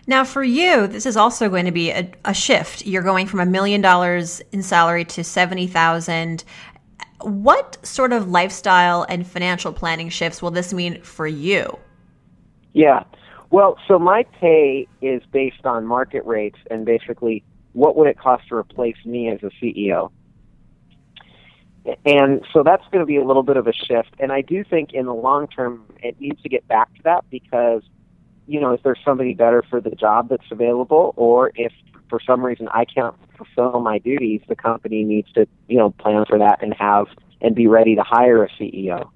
Now, 0.08 0.24
for 0.24 0.42
you, 0.42 0.86
this 0.86 1.06
is 1.06 1.16
also 1.16 1.48
going 1.48 1.66
to 1.66 1.70
be 1.70 1.90
a, 1.90 2.10
a 2.24 2.34
shift. 2.34 2.86
You're 2.86 3.02
going 3.02 3.26
from 3.26 3.40
a 3.40 3.46
million 3.46 3.80
dollars 3.80 4.40
in 4.52 4.62
salary 4.62 5.04
to 5.04 5.22
seventy 5.22 5.66
thousand. 5.66 6.44
What 7.20 7.78
sort 7.86 8.12
of 8.12 8.28
lifestyle 8.28 9.04
and 9.08 9.26
financial 9.26 9.72
planning 9.72 10.08
shifts 10.08 10.40
will 10.40 10.50
this 10.50 10.72
mean 10.72 11.02
for 11.02 11.26
you? 11.26 11.78
Yeah, 12.72 13.04
well, 13.50 13.78
so 13.86 13.98
my 13.98 14.24
pay 14.40 14.86
is 15.00 15.22
based 15.32 15.64
on 15.64 15.86
market 15.86 16.24
rates 16.24 16.58
and 16.70 16.84
basically 16.84 17.44
what 17.72 17.96
would 17.96 18.08
it 18.08 18.18
cost 18.18 18.48
to 18.48 18.54
replace 18.54 18.96
me 19.04 19.28
as 19.28 19.42
a 19.42 19.50
CEO. 19.62 20.10
And 22.04 22.44
so 22.52 22.62
that's 22.62 22.84
going 22.90 23.00
to 23.00 23.06
be 23.06 23.16
a 23.16 23.24
little 23.24 23.42
bit 23.42 23.56
of 23.56 23.66
a 23.66 23.72
shift. 23.72 24.14
And 24.18 24.30
I 24.30 24.42
do 24.42 24.62
think 24.64 24.92
in 24.92 25.06
the 25.06 25.14
long 25.14 25.48
term, 25.48 25.84
it 26.02 26.20
needs 26.20 26.42
to 26.42 26.48
get 26.48 26.66
back 26.68 26.94
to 26.96 27.02
that 27.04 27.24
because 27.30 27.82
you 28.48 28.58
know, 28.60 28.72
if 28.72 28.82
there's 28.82 28.98
somebody 29.04 29.34
better 29.34 29.62
for 29.68 29.80
the 29.80 29.90
job 29.90 30.30
that's 30.30 30.50
available, 30.50 31.12
or 31.16 31.52
if 31.54 31.72
for 32.08 32.18
some 32.26 32.44
reason 32.44 32.66
I 32.68 32.86
can't 32.86 33.14
fulfill 33.36 33.80
my 33.80 33.98
duties, 33.98 34.40
the 34.48 34.56
company 34.56 35.04
needs 35.04 35.30
to, 35.32 35.46
you 35.68 35.76
know, 35.76 35.90
plan 35.90 36.24
for 36.26 36.38
that 36.38 36.62
and 36.62 36.74
have 36.74 37.06
and 37.42 37.54
be 37.54 37.66
ready 37.66 37.94
to 37.94 38.02
hire 38.02 38.42
a 38.42 38.48
CEO. 38.48 39.10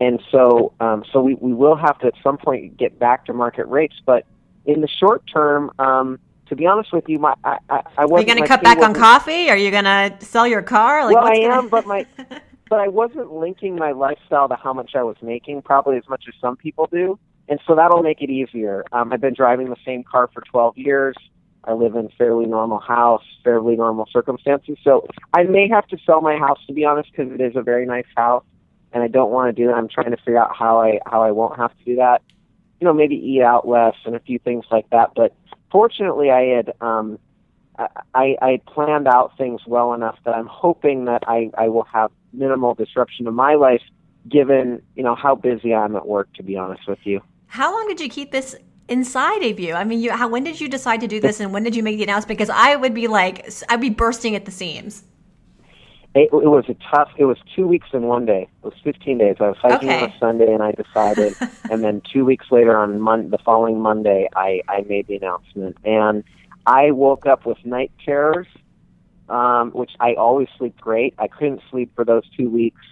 And 0.00 0.20
so, 0.30 0.74
um, 0.80 1.02
so 1.10 1.22
we, 1.22 1.34
we 1.36 1.54
will 1.54 1.76
have 1.76 1.98
to 2.00 2.08
at 2.08 2.14
some 2.22 2.36
point 2.36 2.76
get 2.76 2.98
back 2.98 3.24
to 3.26 3.32
market 3.32 3.66
rates. 3.66 3.96
But 4.04 4.26
in 4.66 4.82
the 4.82 4.88
short 4.88 5.22
term, 5.32 5.70
um, 5.78 6.18
to 6.48 6.54
be 6.54 6.66
honest 6.66 6.92
with 6.92 7.08
you, 7.08 7.18
my 7.18 7.34
I, 7.42 7.58
I, 7.70 7.82
I 7.96 8.04
wasn't. 8.04 8.12
Are 8.12 8.20
you 8.20 8.26
going 8.26 8.42
to 8.42 8.48
cut 8.48 8.62
back 8.62 8.78
on 8.78 8.92
coffee? 8.92 9.48
Are 9.48 9.56
you 9.56 9.70
going 9.70 9.84
to 9.84 10.14
sell 10.20 10.46
your 10.46 10.62
car? 10.62 11.06
Like, 11.06 11.14
well, 11.14 11.24
I 11.24 11.36
gonna... 11.36 11.54
am, 11.54 11.68
but 11.70 11.86
my 11.86 12.06
but 12.68 12.80
I 12.80 12.88
wasn't 12.88 13.32
linking 13.32 13.76
my 13.76 13.92
lifestyle 13.92 14.48
to 14.50 14.56
how 14.56 14.74
much 14.74 14.94
I 14.94 15.02
was 15.02 15.16
making, 15.22 15.62
probably 15.62 15.96
as 15.96 16.06
much 16.06 16.24
as 16.28 16.34
some 16.38 16.56
people 16.56 16.86
do 16.92 17.18
and 17.48 17.60
so 17.66 17.74
that'll 17.74 18.02
make 18.02 18.22
it 18.22 18.30
easier. 18.30 18.84
Um, 18.92 19.12
I've 19.12 19.20
been 19.20 19.34
driving 19.34 19.68
the 19.68 19.76
same 19.84 20.02
car 20.02 20.30
for 20.32 20.40
12 20.42 20.78
years. 20.78 21.14
I 21.64 21.72
live 21.72 21.94
in 21.94 22.06
a 22.06 22.08
fairly 22.16 22.46
normal 22.46 22.78
house, 22.78 23.22
fairly 23.42 23.76
normal 23.76 24.06
circumstances. 24.12 24.76
So 24.84 25.06
I 25.32 25.44
may 25.44 25.68
have 25.68 25.86
to 25.88 25.98
sell 26.04 26.20
my 26.20 26.36
house 26.36 26.58
to 26.66 26.72
be 26.72 26.84
honest, 26.84 27.10
because 27.10 27.32
it 27.32 27.40
is 27.40 27.56
a 27.56 27.62
very 27.62 27.86
nice 27.86 28.06
house, 28.16 28.44
and 28.92 29.02
I 29.02 29.08
don't 29.08 29.30
want 29.30 29.54
to 29.54 29.62
do 29.62 29.68
that. 29.68 29.74
I'm 29.74 29.88
trying 29.88 30.10
to 30.10 30.16
figure 30.18 30.38
out 30.38 30.54
how 30.56 30.80
I 30.80 31.00
how 31.06 31.22
I 31.22 31.30
won't 31.30 31.58
have 31.58 31.76
to 31.78 31.84
do 31.84 31.96
that. 31.96 32.22
You 32.80 32.86
know, 32.86 32.92
maybe 32.92 33.16
eat 33.16 33.42
out 33.42 33.66
less 33.66 33.94
and 34.04 34.14
a 34.14 34.20
few 34.20 34.38
things 34.38 34.64
like 34.70 34.88
that. 34.90 35.10
But 35.16 35.34
fortunately, 35.70 36.30
I 36.30 36.56
had 36.56 36.74
um, 36.82 37.18
I, 38.14 38.36
I 38.40 38.60
planned 38.66 39.08
out 39.08 39.36
things 39.36 39.62
well 39.66 39.94
enough 39.94 40.18
that 40.24 40.34
I'm 40.34 40.46
hoping 40.46 41.06
that 41.06 41.24
I, 41.26 41.50
I 41.56 41.68
will 41.68 41.86
have 41.92 42.10
minimal 42.32 42.74
disruption 42.74 43.24
to 43.24 43.32
my 43.32 43.54
life, 43.54 43.82
given 44.28 44.82
you 44.94 45.02
know 45.02 45.14
how 45.14 45.34
busy 45.34 45.74
I'm 45.74 45.96
at 45.96 46.06
work. 46.06 46.32
To 46.34 46.42
be 46.42 46.56
honest 46.56 46.86
with 46.86 47.00
you. 47.04 47.22
How 47.54 47.72
long 47.72 47.86
did 47.86 48.00
you 48.00 48.08
keep 48.08 48.32
this 48.32 48.56
inside 48.88 49.44
of 49.44 49.60
you? 49.60 49.74
I 49.74 49.84
mean, 49.84 50.00
you, 50.00 50.10
how, 50.10 50.26
when 50.26 50.42
did 50.42 50.60
you 50.60 50.68
decide 50.68 51.00
to 51.02 51.06
do 51.06 51.20
this 51.20 51.38
and 51.38 51.52
when 51.52 51.62
did 51.62 51.76
you 51.76 51.84
make 51.84 51.98
the 51.98 52.02
announcement? 52.02 52.36
Because 52.36 52.50
I 52.50 52.74
would 52.74 52.94
be 52.94 53.06
like, 53.06 53.48
I'd 53.68 53.80
be 53.80 53.90
bursting 53.90 54.34
at 54.34 54.44
the 54.44 54.50
seams. 54.50 55.04
It, 56.16 56.30
it 56.32 56.32
was 56.32 56.64
a 56.68 56.74
tough, 56.90 57.10
it 57.16 57.26
was 57.26 57.38
two 57.54 57.68
weeks 57.68 57.86
in 57.92 58.08
one 58.08 58.26
day. 58.26 58.48
It 58.64 58.64
was 58.64 58.74
15 58.82 59.18
days. 59.18 59.36
I 59.38 59.50
was 59.50 59.56
hiking 59.62 59.88
okay. 59.88 60.02
on 60.02 60.10
a 60.10 60.18
Sunday 60.18 60.52
and 60.52 60.64
I 60.64 60.72
decided. 60.72 61.36
and 61.70 61.84
then 61.84 62.02
two 62.12 62.24
weeks 62.24 62.46
later 62.50 62.76
on 62.76 63.00
Mon- 63.00 63.30
the 63.30 63.38
following 63.38 63.80
Monday, 63.80 64.28
I, 64.34 64.60
I 64.68 64.80
made 64.88 65.06
the 65.06 65.14
announcement. 65.14 65.76
And 65.84 66.24
I 66.66 66.90
woke 66.90 67.24
up 67.24 67.46
with 67.46 67.64
night 67.64 67.92
terrors, 68.04 68.48
um, 69.28 69.70
which 69.70 69.92
I 70.00 70.14
always 70.14 70.48
sleep 70.58 70.76
great. 70.80 71.14
I 71.18 71.28
couldn't 71.28 71.60
sleep 71.70 71.92
for 71.94 72.04
those 72.04 72.24
two 72.36 72.50
weeks. 72.50 72.82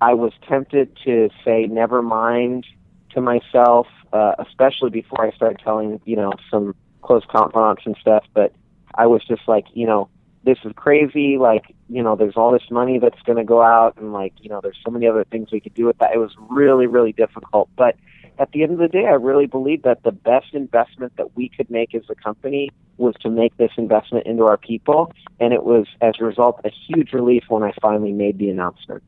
I 0.00 0.14
was 0.14 0.32
tempted 0.48 0.98
to 1.04 1.30
say, 1.44 1.66
never 1.66 2.02
mind 2.02 2.66
to 3.10 3.20
myself 3.20 3.86
uh, 4.12 4.34
especially 4.38 4.90
before 4.90 5.24
I 5.24 5.30
started 5.32 5.60
telling, 5.62 6.00
you 6.04 6.16
know, 6.16 6.32
some 6.50 6.74
close 7.02 7.24
confidants 7.28 7.82
and 7.86 7.96
stuff. 8.00 8.24
But 8.34 8.52
I 8.94 9.06
was 9.06 9.24
just 9.24 9.42
like, 9.46 9.66
you 9.74 9.86
know, 9.86 10.08
this 10.44 10.58
is 10.64 10.72
crazy. 10.74 11.36
Like, 11.38 11.74
you 11.88 12.02
know, 12.02 12.16
there's 12.16 12.36
all 12.36 12.52
this 12.52 12.70
money 12.70 12.98
that's 12.98 13.20
going 13.22 13.38
to 13.38 13.44
go 13.44 13.62
out, 13.62 13.96
and 13.98 14.12
like, 14.12 14.32
you 14.40 14.48
know, 14.48 14.60
there's 14.62 14.78
so 14.84 14.90
many 14.90 15.06
other 15.06 15.24
things 15.24 15.52
we 15.52 15.60
could 15.60 15.74
do 15.74 15.86
with 15.86 15.98
that. 15.98 16.14
It 16.14 16.18
was 16.18 16.34
really, 16.48 16.86
really 16.86 17.12
difficult. 17.12 17.68
But 17.76 17.96
at 18.38 18.52
the 18.52 18.62
end 18.62 18.72
of 18.72 18.78
the 18.78 18.88
day, 18.88 19.06
I 19.06 19.14
really 19.14 19.46
believe 19.46 19.82
that 19.82 20.02
the 20.02 20.12
best 20.12 20.54
investment 20.54 21.16
that 21.16 21.36
we 21.36 21.50
could 21.50 21.70
make 21.70 21.94
as 21.94 22.04
a 22.08 22.14
company 22.14 22.70
was 22.96 23.14
to 23.20 23.28
make 23.28 23.56
this 23.58 23.72
investment 23.76 24.26
into 24.26 24.44
our 24.44 24.56
people. 24.56 25.12
And 25.38 25.52
it 25.52 25.64
was, 25.64 25.86
as 26.00 26.14
a 26.20 26.24
result, 26.24 26.60
a 26.64 26.70
huge 26.70 27.12
relief 27.12 27.44
when 27.48 27.62
I 27.62 27.72
finally 27.82 28.12
made 28.12 28.38
the 28.38 28.48
announcement. 28.48 29.02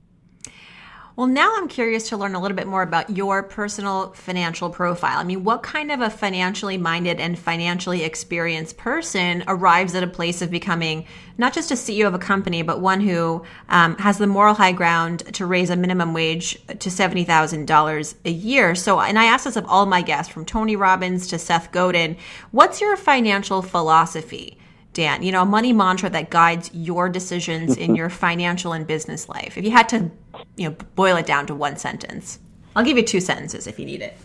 Well, 1.22 1.30
now 1.30 1.54
I'm 1.56 1.68
curious 1.68 2.08
to 2.08 2.16
learn 2.16 2.34
a 2.34 2.40
little 2.40 2.56
bit 2.56 2.66
more 2.66 2.82
about 2.82 3.08
your 3.08 3.44
personal 3.44 4.10
financial 4.10 4.70
profile. 4.70 5.20
I 5.20 5.22
mean, 5.22 5.44
what 5.44 5.62
kind 5.62 5.92
of 5.92 6.00
a 6.00 6.10
financially 6.10 6.76
minded 6.76 7.20
and 7.20 7.38
financially 7.38 8.02
experienced 8.02 8.76
person 8.76 9.44
arrives 9.46 9.94
at 9.94 10.02
a 10.02 10.08
place 10.08 10.42
of 10.42 10.50
becoming 10.50 11.06
not 11.38 11.52
just 11.52 11.70
a 11.70 11.74
CEO 11.74 12.08
of 12.08 12.14
a 12.14 12.18
company, 12.18 12.62
but 12.62 12.80
one 12.80 13.00
who 13.00 13.44
um, 13.68 13.96
has 13.98 14.18
the 14.18 14.26
moral 14.26 14.54
high 14.54 14.72
ground 14.72 15.20
to 15.34 15.46
raise 15.46 15.70
a 15.70 15.76
minimum 15.76 16.12
wage 16.12 16.54
to 16.66 16.90
$70,000 16.90 18.14
a 18.24 18.30
year? 18.32 18.74
So, 18.74 18.98
and 18.98 19.16
I 19.16 19.26
ask 19.26 19.44
this 19.44 19.54
of 19.54 19.64
all 19.66 19.86
my 19.86 20.02
guests, 20.02 20.32
from 20.32 20.44
Tony 20.44 20.74
Robbins 20.74 21.28
to 21.28 21.38
Seth 21.38 21.70
Godin, 21.70 22.16
what's 22.50 22.80
your 22.80 22.96
financial 22.96 23.62
philosophy? 23.62 24.58
Dan, 24.92 25.22
you 25.22 25.32
know, 25.32 25.42
a 25.42 25.46
money 25.46 25.72
mantra 25.72 26.10
that 26.10 26.30
guides 26.30 26.68
your 26.74 27.08
decisions 27.08 27.76
in 27.76 27.94
your 27.96 28.10
financial 28.10 28.72
and 28.72 28.86
business 28.86 29.28
life. 29.28 29.56
If 29.56 29.64
you 29.64 29.70
had 29.70 29.88
to, 29.90 30.10
you 30.56 30.68
know, 30.68 30.76
boil 30.94 31.16
it 31.16 31.26
down 31.26 31.46
to 31.46 31.54
one 31.54 31.76
sentence, 31.76 32.38
I'll 32.74 32.84
give 32.84 32.96
you 32.96 33.02
two 33.02 33.20
sentences 33.20 33.66
if 33.66 33.78
you 33.78 33.86
need 33.86 34.02
it. 34.02 34.16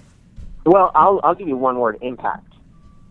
Well, 0.66 0.92
I'll 0.96 1.20
I'll 1.24 1.36
give 1.36 1.48
you 1.48 1.58
one 1.58 1.80
word: 1.80 1.98
impact. 2.02 2.54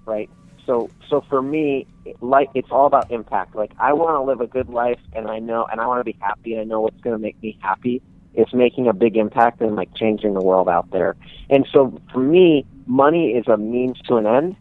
Right. 0.04 0.30
So 0.66 0.90
so 1.08 1.23
for 1.28 1.42
me, 1.42 1.87
like 2.20 2.50
it's 2.54 2.68
all 2.70 2.87
about 2.87 3.11
impact. 3.11 3.54
Like 3.54 3.73
I 3.78 3.92
want 3.92 4.16
to 4.16 4.23
live 4.23 4.40
a 4.40 4.46
good 4.46 4.68
life, 4.68 5.00
and 5.12 5.28
I 5.28 5.38
know, 5.38 5.66
and 5.70 5.80
I 5.80 5.87
want 5.87 6.00
to 6.00 6.04
be 6.04 6.16
happy. 6.20 6.52
And 6.52 6.61
I 6.61 6.64
know 6.64 6.80
what's 6.80 7.00
going 7.00 7.14
to 7.14 7.23
make 7.23 7.40
me 7.42 7.58
happy. 7.61 8.02
It's 8.35 8.52
making 8.52 8.87
a 8.87 8.92
big 8.92 9.16
impact 9.16 9.62
and 9.62 9.76
like 9.76 9.94
changing 9.94 10.35
the 10.35 10.42
world 10.42 10.68
out 10.68 10.90
there. 10.90 11.16
And 11.49 11.66
so 11.73 11.99
for 12.12 12.18
me, 12.18 12.66
money 12.87 13.30
is 13.30 13.46
a 13.49 13.56
means 13.56 13.99
to 14.02 14.16
an 14.16 14.26
end 14.26 14.56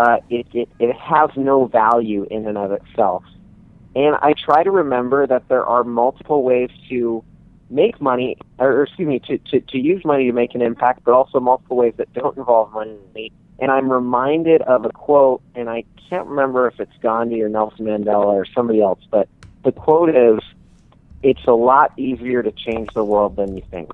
uh, 0.00 0.18
it, 0.30 0.46
it, 0.52 0.68
it 0.78 0.96
has 0.96 1.30
no 1.36 1.66
value 1.66 2.26
in 2.30 2.46
and 2.46 2.56
of 2.56 2.72
itself. 2.72 3.22
And 3.94 4.16
I 4.16 4.32
try 4.32 4.62
to 4.62 4.70
remember 4.70 5.26
that 5.26 5.48
there 5.48 5.64
are 5.66 5.84
multiple 5.84 6.42
ways 6.42 6.70
to 6.88 7.24
make 7.70 8.00
money, 8.00 8.36
or 8.58 8.82
excuse 8.82 9.08
me, 9.08 9.18
to, 9.20 9.38
to, 9.38 9.60
to 9.60 9.78
use 9.78 10.04
money 10.04 10.26
to 10.26 10.32
make 10.32 10.54
an 10.54 10.62
impact, 10.62 11.04
but 11.04 11.12
also 11.12 11.40
multiple 11.40 11.76
ways 11.76 11.94
that 11.96 12.12
don't 12.12 12.36
involve 12.36 12.72
money. 12.72 13.32
And 13.58 13.70
I'm 13.70 13.90
reminded 13.90 14.62
of 14.62 14.84
a 14.84 14.90
quote, 14.90 15.42
and 15.54 15.70
I 15.70 15.84
can't 16.08 16.26
remember 16.26 16.66
if 16.66 16.80
it's 16.80 16.92
Gandhi 17.00 17.42
or 17.42 17.48
Nelson 17.48 17.86
Mandela 17.86 18.24
or 18.24 18.44
somebody 18.44 18.80
else, 18.80 19.00
but 19.10 19.28
the 19.64 19.72
quote 19.72 20.14
is, 20.14 20.40
it's 21.22 21.44
a 21.46 21.52
lot 21.52 21.92
easier 21.98 22.42
to 22.42 22.50
change 22.50 22.88
the 22.94 23.04
world 23.04 23.36
than 23.36 23.56
you 23.56 23.62
think. 23.70 23.90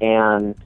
And, 0.00 0.56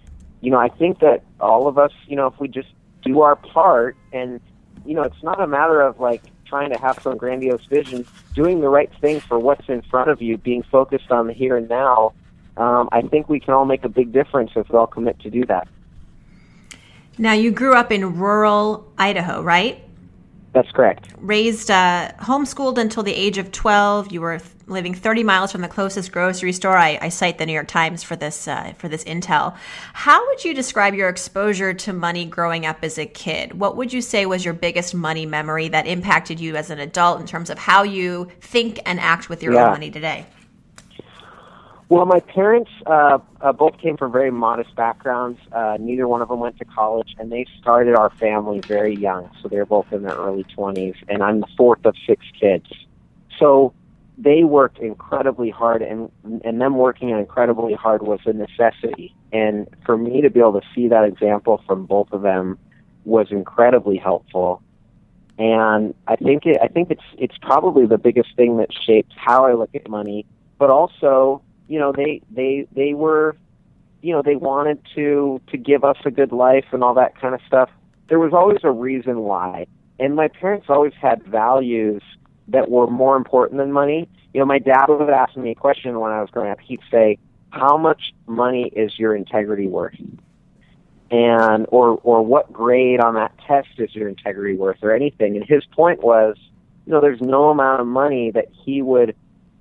you 0.41 0.51
know, 0.51 0.59
I 0.59 0.69
think 0.69 1.01
that 1.01 1.23
all 1.41 1.69
of 1.69 1.79
us, 1.79 1.93
you 2.07 2.17
know, 2.17 2.27
if 2.27 2.41
we 2.41 2.49
just 2.49 2.69
do 3.05 3.21
our 3.21 3.37
part 3.37 3.97
and 4.13 4.41
you 4.85 4.95
know 4.95 5.03
it's 5.03 5.23
not 5.23 5.41
a 5.41 5.47
matter 5.47 5.81
of 5.81 6.01
like 6.01 6.23
trying 6.47 6.71
to 6.71 6.79
have 6.79 6.99
some 7.03 7.17
grandiose 7.17 7.65
vision 7.67 8.07
doing 8.35 8.61
the 8.61 8.69
right 8.69 8.91
thing 9.01 9.21
for 9.21 9.39
what's 9.39 9.69
in 9.69 9.83
front 9.83 10.11
of 10.11 10.21
you 10.21 10.37
being 10.37 10.63
focused 10.63 11.11
on 11.11 11.27
the 11.27 11.33
here 11.33 11.57
and 11.57 11.69
now 11.69 12.13
um, 12.57 12.89
i 12.93 13.01
think 13.03 13.29
we 13.29 13.41
can 13.41 13.55
all 13.55 13.65
make 13.65 13.85
a 13.85 13.89
big 13.89 14.13
difference 14.13 14.51
if 14.57 14.69
we 14.69 14.79
all 14.79 14.87
commit 14.87 15.19
to 15.21 15.31
do 15.31 15.45
that 15.47 15.69
now 17.19 17.33
you 17.33 17.51
grew 17.51 17.75
up 17.75 17.93
in 17.93 18.19
rural 18.19 18.91
idaho 18.99 19.43
right 19.43 19.85
that's 20.55 20.71
correct. 20.71 21.09
Raised, 21.19 21.69
uh, 21.69 22.13
homeschooled 22.21 22.79
until 22.79 23.03
the 23.03 23.13
age 23.13 23.39
of 23.39 23.51
12. 23.51 24.13
You 24.13 24.21
were 24.21 24.41
living 24.69 24.95
30 24.95 25.25
miles 25.25 25.51
from 25.51 25.63
the 25.63 25.69
closest 25.69 26.13
grocery 26.13 26.53
store. 26.53 26.77
I, 26.77 26.97
I 27.03 27.09
cite 27.09 27.39
the 27.39 27.45
New 27.45 27.53
York 27.53 27.67
Times 27.67 28.05
for 28.05 28.15
this 28.15 28.47
uh, 28.47 28.73
for 28.79 28.89
this 28.89 29.03
intel. 29.03 29.57
How 29.93 30.25
would 30.29 30.45
you 30.45 30.55
describe 30.55 30.95
your 30.95 31.09
exposure 31.09 31.75
to 31.75 31.93
money 31.93 32.25
growing 32.25 32.67
up 32.67 32.79
as 32.85 32.99
a 32.99 33.05
kid? 33.05 33.59
What 33.59 33.77
would 33.77 33.93
you 33.93 34.01
say 34.01 34.27
was 34.27 34.45
your 34.45 34.55
biggest 34.55 34.95
money 34.95 35.27
memory 35.27 35.67
that 35.69 35.89
impacted 35.89 36.39
you 36.39 36.55
as 36.55 36.71
an 36.71 36.79
adult 36.79 37.21
in 37.21 37.27
terms 37.27 37.51
of 37.51 37.59
how 37.59 37.83
you 37.83 38.31
think 38.41 38.79
and 38.87 39.01
act 39.01 39.29
with 39.29 39.43
your 39.43 39.55
yeah. 39.55 39.67
own 39.67 39.73
money 39.73 39.91
today? 39.91 40.25
Well, 41.91 42.07
my 42.07 42.21
parents 42.21 42.71
uh, 42.87 43.19
uh, 43.41 43.53
both 43.53 43.79
came 43.79 43.97
from 43.97 44.11
very 44.11 44.31
modest 44.31 44.75
backgrounds. 44.75 45.39
Uh, 45.53 45.77
neither 45.79 46.09
one 46.09 46.23
of 46.23 46.29
them 46.29 46.41
went 46.41 46.59
to 46.59 46.65
college, 46.65 47.15
and 47.19 47.31
they 47.31 47.47
started 47.61 47.95
our 47.95 48.11
family 48.11 48.61
very 48.61 48.97
young. 48.97 49.31
So 49.43 49.49
they're 49.49 49.67
both 49.67 49.93
in 49.93 50.03
their 50.03 50.15
early 50.15 50.45
20s, 50.57 50.95
and 51.09 51.23
I'm 51.23 51.41
the 51.41 51.47
fourth 51.59 51.85
of 51.85 51.95
six 52.07 52.25
kids. 52.41 52.67
So 53.39 53.75
they 54.17 54.45
worked 54.45 54.79
incredibly 54.79 55.51
hard, 55.51 55.83
and 55.83 56.11
and 56.45 56.61
them 56.61 56.77
working 56.77 57.11
incredibly 57.11 57.75
hard 57.75 58.03
was 58.03 58.21
a 58.25 58.33
necessity. 58.33 59.15
And 59.33 59.69
for 59.85 59.99
me 59.99 60.23
to 60.23 60.31
be 60.31 60.41
able 60.41 60.61
to 60.61 60.67
see 60.75 60.89
that 60.89 61.05
example 61.05 61.63
from 61.67 61.85
both 61.85 62.13
of 62.13 62.23
them 62.23 62.59
was 63.05 63.27
incredibly 63.31 63.99
helpful. 63.99 64.63
and 65.37 65.95
I 66.07 66.17
think 66.17 66.47
it, 66.47 66.59
I 66.63 66.69
think 66.69 66.91
it's 66.91 67.03
it's 67.19 67.37
probably 67.39 67.87
the 67.87 67.99
biggest 67.99 68.37
thing 68.37 68.57
that 68.59 68.71
shapes 68.73 69.13
how 69.17 69.45
I 69.45 69.53
look 69.55 69.75
at 69.75 69.89
money. 69.89 70.25
But 70.59 70.71
also, 70.71 71.43
you 71.69 71.79
know, 71.79 71.93
they 71.93 72.23
they 72.31 72.67
they 72.73 72.95
were, 72.95 73.37
you 74.03 74.13
know, 74.13 74.23
they 74.23 74.37
wanted 74.37 74.79
to 74.95 75.41
to 75.49 75.57
give 75.57 75.85
us 75.85 75.97
a 76.05 76.11
good 76.11 76.33
life 76.33 76.67
and 76.73 76.83
all 76.83 76.95
that 76.95 77.19
kind 77.21 77.35
of 77.35 77.41
stuff. 77.47 77.71
There 78.09 78.19
was 78.19 78.33
always 78.33 78.59
a 78.63 78.71
reason 78.71 79.21
why, 79.21 79.67
and 79.99 80.15
my 80.15 80.29
parents 80.29 80.67
always 80.69 80.93
had 81.01 81.23
values 81.25 82.03
that 82.49 82.71
were 82.71 82.87
more 82.87 83.17
important 83.17 83.59
than 83.59 83.73
money. 83.73 84.09
You 84.35 84.41
know, 84.41 84.47
my 84.47 84.59
dad 84.59 84.87
would 84.89 85.09
ask 85.09 85.37
me 85.37 85.53
a 85.53 85.55
question 85.55 85.99
when 86.01 86.13
I 86.13 86.21
was 86.21 86.31
growing 86.31 86.51
up. 86.51 86.61
He'd 86.61 86.81
say, 86.91 87.19
"How 87.51 87.77
much 87.79 88.13
money 88.27 88.71
is 88.75 88.99
your 88.99 89.15
integrity 89.15 89.67
worth?" 89.67 89.99
and 91.11 91.67
or 91.71 92.01
or 92.03 92.23
what 92.23 92.53
grade 92.53 93.01
on 93.01 93.15
that 93.15 93.33
test 93.47 93.69
is 93.79 93.95
your 93.95 94.09
integrity 94.09 94.57
worth 94.57 94.79
or 94.83 94.93
anything 94.93 95.37
and 95.37 95.45
his 95.45 95.65
point 95.67 96.03
was 96.03 96.37
you 96.87 96.93
know 96.93 97.01
there's 97.01 97.21
no 97.21 97.51
amount 97.51 97.81
of 97.81 97.87
money 97.87 98.31
that 98.31 98.47
he 98.65 98.83
would 98.83 99.15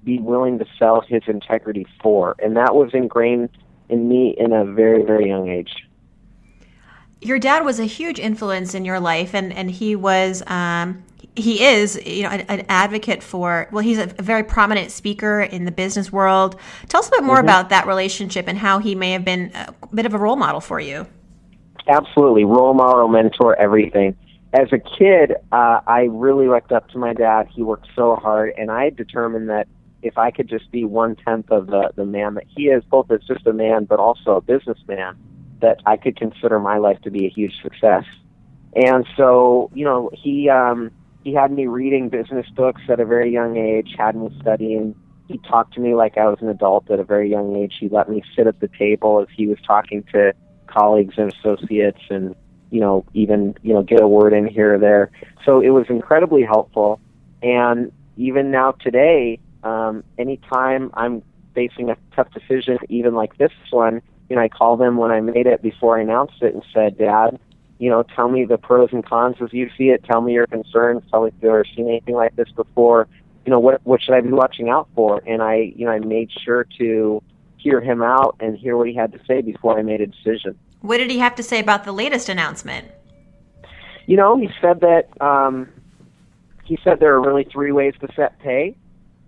be 0.03 0.19
willing 0.19 0.60
to 0.60 0.65
sell 0.77 1.01
his 1.01 1.22
integrity 1.27 1.86
for 2.01 2.36
and 2.39 2.55
that 2.57 2.75
was 2.75 2.93
ingrained 2.93 3.50
in 3.89 4.07
me 4.07 4.36
in 4.38 4.53
a 4.53 4.65
very 4.65 5.03
very 5.03 5.27
young 5.27 5.50
age 5.50 5.88
your 7.22 7.39
dad 7.39 7.63
was 7.63 7.79
a 7.79 7.86
huge 7.86 8.19
influence 8.19 8.74
in 8.74 8.86
your 8.86 9.00
life 9.00 9.33
and 9.33 9.53
and 9.53 9.72
he 9.72 9.95
was 9.95 10.43
um 10.48 11.03
he 11.36 11.63
is 11.63 12.00
you 12.05 12.24
know 12.24 12.29
an, 12.29 12.41
an, 12.41 12.65
advocate 12.69 13.24
for 13.24 13.67
well 13.72 13.83
he's 13.83 13.98
a, 13.98 14.05
very 14.05 14.43
prominent 14.43 14.91
speaker 14.91 15.41
in 15.41 15.65
the 15.65 15.72
business 15.72 16.12
world 16.12 16.60
tell 16.89 17.00
us 17.00 17.07
a 17.07 17.12
bit 17.12 17.24
more 17.24 17.38
mm-hmm. 17.38 17.45
about 17.45 17.69
that 17.69 17.88
relationship 17.88 18.48
and 18.48 18.57
how 18.57 18.79
he 18.79 18.93
may 18.93 19.12
have 19.12 19.25
been 19.25 19.51
a 19.55 19.74
bit 19.93 20.05
of 20.05 20.13
a 20.13 20.17
role 20.17 20.36
model 20.36 20.62
for 20.62 20.79
you 20.79 21.07
absolutely 21.88 22.43
role 22.43 22.74
model, 22.74 23.07
mentor, 23.07 23.55
everything. 23.60 24.15
As 24.53 24.72
a 24.72 24.77
kid, 24.77 25.33
uh, 25.51 25.81
I 25.88 26.07
really 26.12 26.48
looked 26.48 26.72
up 26.72 26.89
to 26.89 27.00
my 27.00 27.13
dad. 27.13 27.48
He 27.53 27.63
worked 27.63 27.88
so 27.95 28.15
hard, 28.15 28.53
and 28.57 28.69
I 28.69 28.91
determined 28.91 29.50
that 29.50 29.67
if 30.03 30.17
I 30.17 30.31
could 30.31 30.48
just 30.48 30.69
be 30.72 30.83
one 30.83 31.15
tenth 31.15 31.50
of 31.50 31.67
the 31.67 31.91
the 31.95 32.05
man 32.05 32.36
that 32.36 32.45
he 32.48 32.63
is, 32.63 32.83
both 32.83 33.10
as 33.10 33.22
just 33.22 33.48
a 33.48 33.53
man 33.53 33.86
but 33.86 34.00
also 34.00 34.36
a 34.36 34.41
businessman, 34.41 35.17
that 35.62 35.79
I 35.86 35.98
could 35.98 36.17
consider 36.17 36.60
my 36.60 36.77
life 36.77 37.01
to 37.01 37.12
be 37.12 37.25
a 37.25 37.29
huge 37.29 37.62
success. 37.62 38.03
And 38.75 39.05
so, 39.15 39.72
you 39.74 39.86
know, 39.86 40.12
he 40.13 40.50
um, 40.50 40.91
he 41.24 41.33
had 41.33 41.51
me 41.51 41.67
reading 41.67 42.10
business 42.10 42.48
books 42.55 42.81
at 42.89 43.00
a 43.00 43.05
very 43.05 43.31
young 43.31 43.57
age, 43.57 43.95
had 43.98 44.15
me 44.15 44.36
studying. 44.41 44.95
He 45.27 45.38
talked 45.38 45.74
to 45.75 45.79
me 45.79 45.95
like 45.95 46.17
I 46.17 46.27
was 46.27 46.39
an 46.41 46.50
adult 46.50 46.91
at 46.91 47.00
a 47.00 47.03
very 47.03 47.29
young 47.29 47.55
age. 47.55 47.75
He 47.79 47.88
let 47.88 48.10
me 48.10 48.22
sit 48.36 48.45
at 48.45 48.60
the 48.60 48.67
table 48.67 49.22
as 49.22 49.27
he 49.36 49.48
was 49.48 49.57
talking 49.65 50.03
to 50.12 50.33
colleagues 50.67 51.15
and 51.17 51.31
associates 51.33 52.01
and 52.10 52.36
you 52.72 52.79
know 52.79 53.05
even 53.13 53.53
you 53.62 53.74
know 53.74 53.83
get 53.83 54.01
a 54.01 54.07
word 54.07 54.33
in 54.33 54.48
here 54.48 54.74
or 54.74 54.79
there 54.79 55.12
so 55.45 55.60
it 55.62 55.69
was 55.69 55.86
incredibly 55.88 56.41
helpful 56.41 57.00
and 57.43 57.91
even 58.17 58.50
now 58.50 58.72
today 58.72 59.39
um, 59.63 60.03
anytime 60.17 60.91
i'm 60.93 61.22
facing 61.55 61.89
a 61.89 61.98
tough 62.15 62.27
decision 62.34 62.77
even 62.89 63.13
like 63.13 63.38
this 63.38 63.51
one 63.72 64.01
you 64.29 64.36
know 64.36 64.41
i 64.41 64.50
call 64.50 64.77
them 64.77 64.98
when 64.98 65.12
i 65.12 65.20
made 65.20 65.48
it 65.48 65.62
before 65.62 65.98
i 65.98 66.01
announced 66.01 66.41
it 66.41 66.53
and 66.53 66.63
said 66.74 66.98
dad 66.98 67.39
you 67.79 67.89
know 67.89 68.03
tell 68.15 68.29
me 68.29 68.46
the 68.46 68.58
pros 68.58 68.89
and 68.91 69.05
cons 69.05 69.36
as 69.41 69.53
you 69.53 69.70
see 69.77 69.89
it 69.89 70.03
tell 70.03 70.22
me 70.22 70.34
your 70.34 70.48
concerns 70.48 71.03
tell 71.10 71.24
me 71.24 71.27
if 71.29 71.34
you've 71.36 71.50
ever 71.50 71.65
seen 71.75 71.88
anything 71.88 72.15
like 72.15 72.36
this 72.36 72.50
before 72.55 73.08
you 73.46 73.51
know 73.51 73.60
what 73.60 73.79
what 73.86 74.01
should 74.01 74.15
i 74.15 74.22
be 74.22 74.29
watching 74.29 74.70
out 74.70 74.88
for 74.96 75.22
and 75.27 75.41
i 75.41 75.74
you 75.75 75.86
know 75.86 75.91
i 75.91 76.00
made 76.00 76.29
sure 76.43 76.65
to 76.77 77.22
hear 77.63 77.79
him 77.79 78.03
out 78.03 78.36
and 78.41 78.58
hear 78.58 78.75
what 78.75 78.88
he 78.88 78.93
had 78.93 79.13
to 79.13 79.20
say 79.25 79.41
before 79.41 79.79
I 79.79 79.84
made 79.84 80.01
a 80.01 80.08
decision. 80.08 80.60
What 80.82 80.98
did 80.98 81.10
he 81.10 81.20
have 81.20 81.34
to 81.36 81.43
say 81.43 81.60
about 81.60 81.86
the 81.86 81.93
latest 81.93 82.27
announcement? 82.27 82.91
You 84.05 84.17
know, 84.17 84.38
he 84.38 84.50
said 84.60 84.82
that 84.82 85.10
um, 85.22 85.70
he 86.65 86.77
said 86.84 87.00
there 87.00 87.13
are 87.13 87.22
really 87.22 87.46
three 87.46 87.72
ways 87.72 87.93
to 88.01 88.13
set 88.15 88.38
pay. 88.39 88.75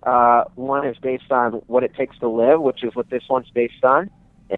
Uh, 0.06 0.44
one 0.56 0.86
is 0.86 0.98
based 0.98 1.32
on 1.32 1.54
what 1.68 1.84
it 1.84 1.96
takes 1.96 2.18
to 2.20 2.30
live, 2.30 2.62
which 2.62 2.84
is 2.84 2.96
what 2.96 3.10
this 3.10 3.24
one's 3.30 3.50
based 3.50 3.84
on. 3.84 4.10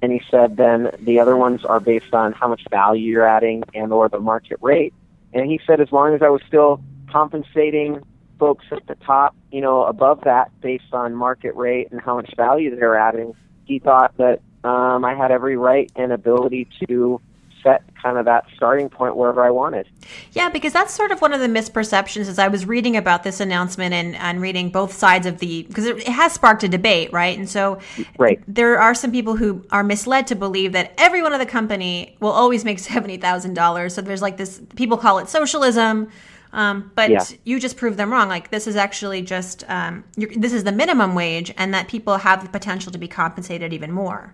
And 0.02 0.12
he 0.12 0.22
said 0.30 0.58
then 0.58 0.92
the 1.00 1.20
other 1.20 1.38
ones 1.38 1.64
are 1.64 1.80
based 1.80 2.14
on 2.14 2.34
how 2.34 2.50
much 2.50 2.62
value 2.70 3.10
you're 3.10 3.28
adding 3.28 3.64
and 3.74 3.94
or 3.94 4.10
the 4.10 4.20
market 4.20 4.58
rate. 4.62 4.94
And 5.34 5.50
he 5.50 5.62
said 5.66 5.80
as 5.80 5.92
long 5.92 6.14
as 6.14 6.22
I 6.22 6.30
was 6.30 6.42
still 6.48 6.84
compensating 7.10 8.04
folks 8.38 8.66
at 8.72 8.86
the 8.88 8.96
top, 8.96 9.36
you 9.52 9.62
know, 9.62 9.84
above 9.86 10.22
that 10.26 10.52
based 10.62 10.94
on 10.94 11.16
market 11.16 11.56
rate 11.56 11.88
and 11.92 12.02
how 12.02 12.16
much 12.16 12.36
value 12.36 12.76
they're 12.76 12.98
adding, 12.98 13.34
he 13.66 13.80
thought 13.80 14.16
that 14.18 14.42
um, 14.64 15.06
I 15.06 15.16
had 15.16 15.32
every 15.32 15.56
right 15.56 15.90
and 15.96 16.12
ability 16.12 16.68
to 16.88 17.22
set 17.68 17.84
kind 18.02 18.18
of 18.18 18.26
that 18.26 18.46
starting 18.56 18.90
point 18.90 19.16
wherever 19.16 19.44
I 19.44 19.50
wanted. 19.50 19.88
Yeah, 20.34 20.50
because 20.50 20.74
that's 20.74 20.94
sort 20.94 21.12
of 21.12 21.22
one 21.22 21.34
of 21.34 21.40
the 21.40 21.48
misperceptions 21.48 22.28
as 22.28 22.40
I 22.40 22.48
was 22.48 22.66
reading 22.66 22.96
about 22.96 23.24
this 23.24 23.40
announcement 23.40 23.94
and, 23.94 24.16
and 24.16 24.42
reading 24.42 24.70
both 24.70 24.94
sides 24.94 25.26
of 25.26 25.40
the 25.40 25.64
because 25.64 25.86
it, 25.86 25.98
it, 25.98 26.08
has 26.08 26.34
sparked 26.34 26.64
a 26.64 26.68
debate, 26.68 27.12
right? 27.12 27.38
And 27.38 27.50
so 27.50 27.80
right. 28.18 28.42
there 28.48 28.80
are 28.80 28.94
some 28.94 29.12
people 29.12 29.36
who 29.36 29.66
are 29.72 29.84
misled 29.84 30.28
to 30.28 30.36
believe 30.36 30.72
that 30.74 30.94
everyone 30.98 31.34
at 31.34 31.40
the 31.40 31.46
company 31.46 32.16
will 32.20 32.32
always 32.32 32.64
make 32.64 32.78
$70,000. 32.94 33.92
So 33.92 34.02
there's 34.02 34.22
like 34.22 34.38
this 34.38 34.62
people 34.76 34.98
call 34.98 35.20
it 35.20 35.30
socialism 35.30 36.10
um, 36.54 36.92
but 36.96 37.12
yeah. 37.12 37.24
you 37.44 37.60
just 37.60 37.78
proved 37.78 37.98
them 37.98 38.12
wrong. 38.12 38.30
Like 38.30 38.50
this 38.50 38.68
is 38.68 38.76
actually 38.76 39.22
just 39.22 39.64
um, 39.70 40.04
this 40.16 40.54
is 40.54 40.64
the 40.64 40.72
minimum 40.72 41.16
wage, 41.16 41.54
and 41.58 41.74
that 41.74 41.88
people 41.88 42.18
have 42.18 42.44
the 42.44 42.50
potential 42.50 42.92
to 42.92 42.98
be 42.98 43.08
compensated 43.08 43.74
even 43.74 43.92
more. 43.92 44.34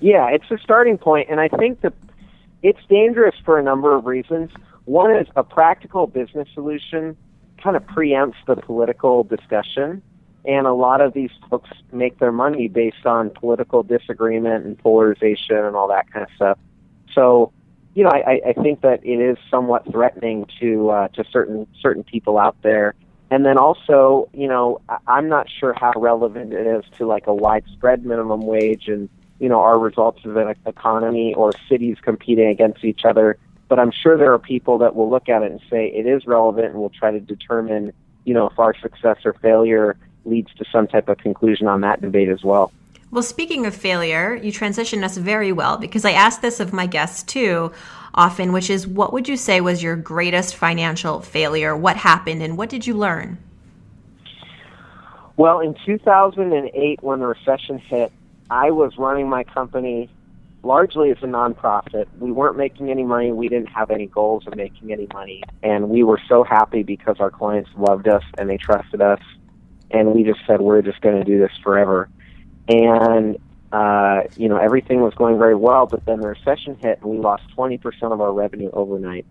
Yeah, 0.00 0.28
it's 0.30 0.50
a 0.50 0.58
starting 0.58 0.98
point, 0.98 1.28
and 1.30 1.40
I 1.40 1.48
think 1.48 1.80
that 1.80 1.92
it's 2.66 2.84
dangerous 2.88 3.36
for 3.44 3.60
a 3.60 3.62
number 3.62 3.94
of 3.94 4.06
reasons. 4.06 4.50
One 4.86 5.14
is 5.14 5.28
a 5.36 5.44
practical 5.44 6.08
business 6.08 6.48
solution 6.52 7.16
kind 7.62 7.76
of 7.76 7.86
preempts 7.86 8.34
the 8.44 8.56
political 8.56 9.22
discussion, 9.22 10.02
and 10.44 10.66
a 10.66 10.72
lot 10.72 11.00
of 11.00 11.12
these 11.12 11.30
folks 11.48 11.70
make 11.92 12.18
their 12.18 12.32
money 12.32 12.66
based 12.66 13.06
on 13.06 13.30
political 13.30 13.84
disagreement 13.84 14.66
and 14.66 14.76
polarization 14.76 15.56
and 15.56 15.76
all 15.76 15.86
that 15.88 16.12
kind 16.12 16.24
of 16.24 16.32
stuff. 16.34 16.58
So 17.14 17.52
you 17.94 18.02
know, 18.02 18.10
I, 18.10 18.40
I 18.48 18.52
think 18.52 18.80
that 18.80 19.06
it 19.06 19.20
is 19.20 19.38
somewhat 19.48 19.88
threatening 19.90 20.46
to 20.60 20.90
uh, 20.90 21.08
to 21.08 21.24
certain 21.30 21.68
certain 21.80 22.02
people 22.02 22.36
out 22.36 22.56
there. 22.62 22.96
And 23.30 23.46
then 23.46 23.58
also, 23.58 24.28
you 24.34 24.48
know, 24.48 24.80
I'm 25.06 25.28
not 25.28 25.48
sure 25.48 25.72
how 25.72 25.92
relevant 25.96 26.52
it 26.52 26.66
is 26.66 26.84
to 26.98 27.06
like 27.06 27.28
a 27.28 27.34
widespread 27.34 28.04
minimum 28.04 28.44
wage 28.44 28.88
and 28.88 29.08
you 29.38 29.48
know 29.48 29.60
our 29.60 29.78
results 29.78 30.24
of 30.24 30.36
an 30.36 30.54
economy 30.66 31.34
or 31.34 31.52
cities 31.68 31.96
competing 32.02 32.48
against 32.48 32.84
each 32.84 33.04
other. 33.04 33.38
But 33.68 33.78
I'm 33.78 33.90
sure 33.90 34.16
there 34.16 34.32
are 34.32 34.38
people 34.38 34.78
that 34.78 34.94
will 34.94 35.10
look 35.10 35.28
at 35.28 35.42
it 35.42 35.50
and 35.50 35.60
say 35.68 35.88
it 35.88 36.06
is 36.06 36.26
relevant 36.26 36.66
and 36.68 36.76
will 36.76 36.90
try 36.90 37.10
to 37.10 37.18
determine, 37.18 37.92
you 38.24 38.32
know, 38.32 38.48
if 38.48 38.58
our 38.58 38.76
success 38.78 39.18
or 39.24 39.34
failure 39.34 39.96
leads 40.24 40.52
to 40.54 40.64
some 40.70 40.86
type 40.86 41.08
of 41.08 41.18
conclusion 41.18 41.66
on 41.66 41.80
that 41.80 42.00
debate 42.00 42.28
as 42.28 42.44
well. 42.44 42.72
Well, 43.10 43.22
speaking 43.22 43.66
of 43.66 43.74
failure, 43.74 44.34
you 44.34 44.52
transitioned 44.52 45.04
us 45.04 45.16
very 45.16 45.52
well 45.52 45.78
because 45.78 46.04
I 46.04 46.12
ask 46.12 46.40
this 46.40 46.60
of 46.60 46.72
my 46.72 46.86
guests 46.86 47.22
too 47.22 47.72
often, 48.14 48.52
which 48.52 48.68
is 48.68 48.86
what 48.86 49.12
would 49.12 49.28
you 49.28 49.36
say 49.36 49.60
was 49.60 49.82
your 49.82 49.96
greatest 49.96 50.56
financial 50.56 51.20
failure? 51.20 51.76
What 51.76 51.96
happened 51.96 52.42
and 52.42 52.56
what 52.58 52.68
did 52.68 52.86
you 52.86 52.94
learn? 52.94 53.38
Well, 55.36 55.60
in 55.60 55.76
2008, 55.84 57.02
when 57.02 57.20
the 57.20 57.26
recession 57.26 57.78
hit, 57.78 58.10
I 58.50 58.70
was 58.70 58.96
running 58.98 59.28
my 59.28 59.44
company 59.44 60.08
largely 60.62 61.10
as 61.10 61.18
a 61.22 61.26
nonprofit. 61.26 62.06
We 62.18 62.32
weren't 62.32 62.56
making 62.56 62.90
any 62.90 63.04
money. 63.04 63.32
We 63.32 63.48
didn't 63.48 63.68
have 63.68 63.90
any 63.90 64.06
goals 64.06 64.46
of 64.46 64.56
making 64.56 64.92
any 64.92 65.06
money. 65.12 65.42
And 65.62 65.88
we 65.90 66.02
were 66.02 66.20
so 66.28 66.42
happy 66.42 66.82
because 66.82 67.16
our 67.20 67.30
clients 67.30 67.70
loved 67.76 68.08
us 68.08 68.24
and 68.38 68.50
they 68.50 68.56
trusted 68.56 69.00
us. 69.00 69.20
And 69.90 70.12
we 70.12 70.24
just 70.24 70.40
said, 70.46 70.60
we're 70.60 70.82
just 70.82 71.00
going 71.00 71.16
to 71.16 71.24
do 71.24 71.38
this 71.38 71.52
forever 71.62 72.08
and 72.68 73.38
uh, 73.72 74.22
you 74.36 74.48
know 74.48 74.56
everything 74.56 75.00
was 75.00 75.14
going 75.14 75.38
very 75.38 75.54
well. 75.54 75.86
But 75.86 76.04
then 76.06 76.20
the 76.20 76.28
recession 76.28 76.76
hit, 76.80 77.00
and 77.02 77.10
we 77.10 77.18
lost 77.18 77.44
20% 77.56 77.80
of 78.12 78.20
our 78.20 78.32
revenue 78.32 78.70
overnight. 78.72 79.26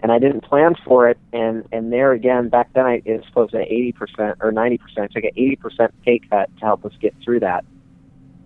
And 0.00 0.10
I 0.10 0.18
didn't 0.18 0.42
plan 0.42 0.74
for 0.84 1.08
it, 1.08 1.18
and 1.32 1.66
and 1.72 1.92
there 1.92 2.12
again, 2.12 2.48
back 2.48 2.72
then 2.72 2.86
I, 2.86 3.02
it 3.04 3.18
was 3.18 3.26
supposed 3.26 3.52
to 3.52 3.58
80% 3.58 4.36
or 4.40 4.50
90%. 4.50 4.80
I 4.98 5.06
took 5.06 5.24
an 5.24 5.30
80% 5.36 5.90
pay 6.04 6.18
cut 6.18 6.50
to 6.58 6.64
help 6.64 6.84
us 6.84 6.92
get 7.00 7.14
through 7.24 7.40
that, 7.40 7.64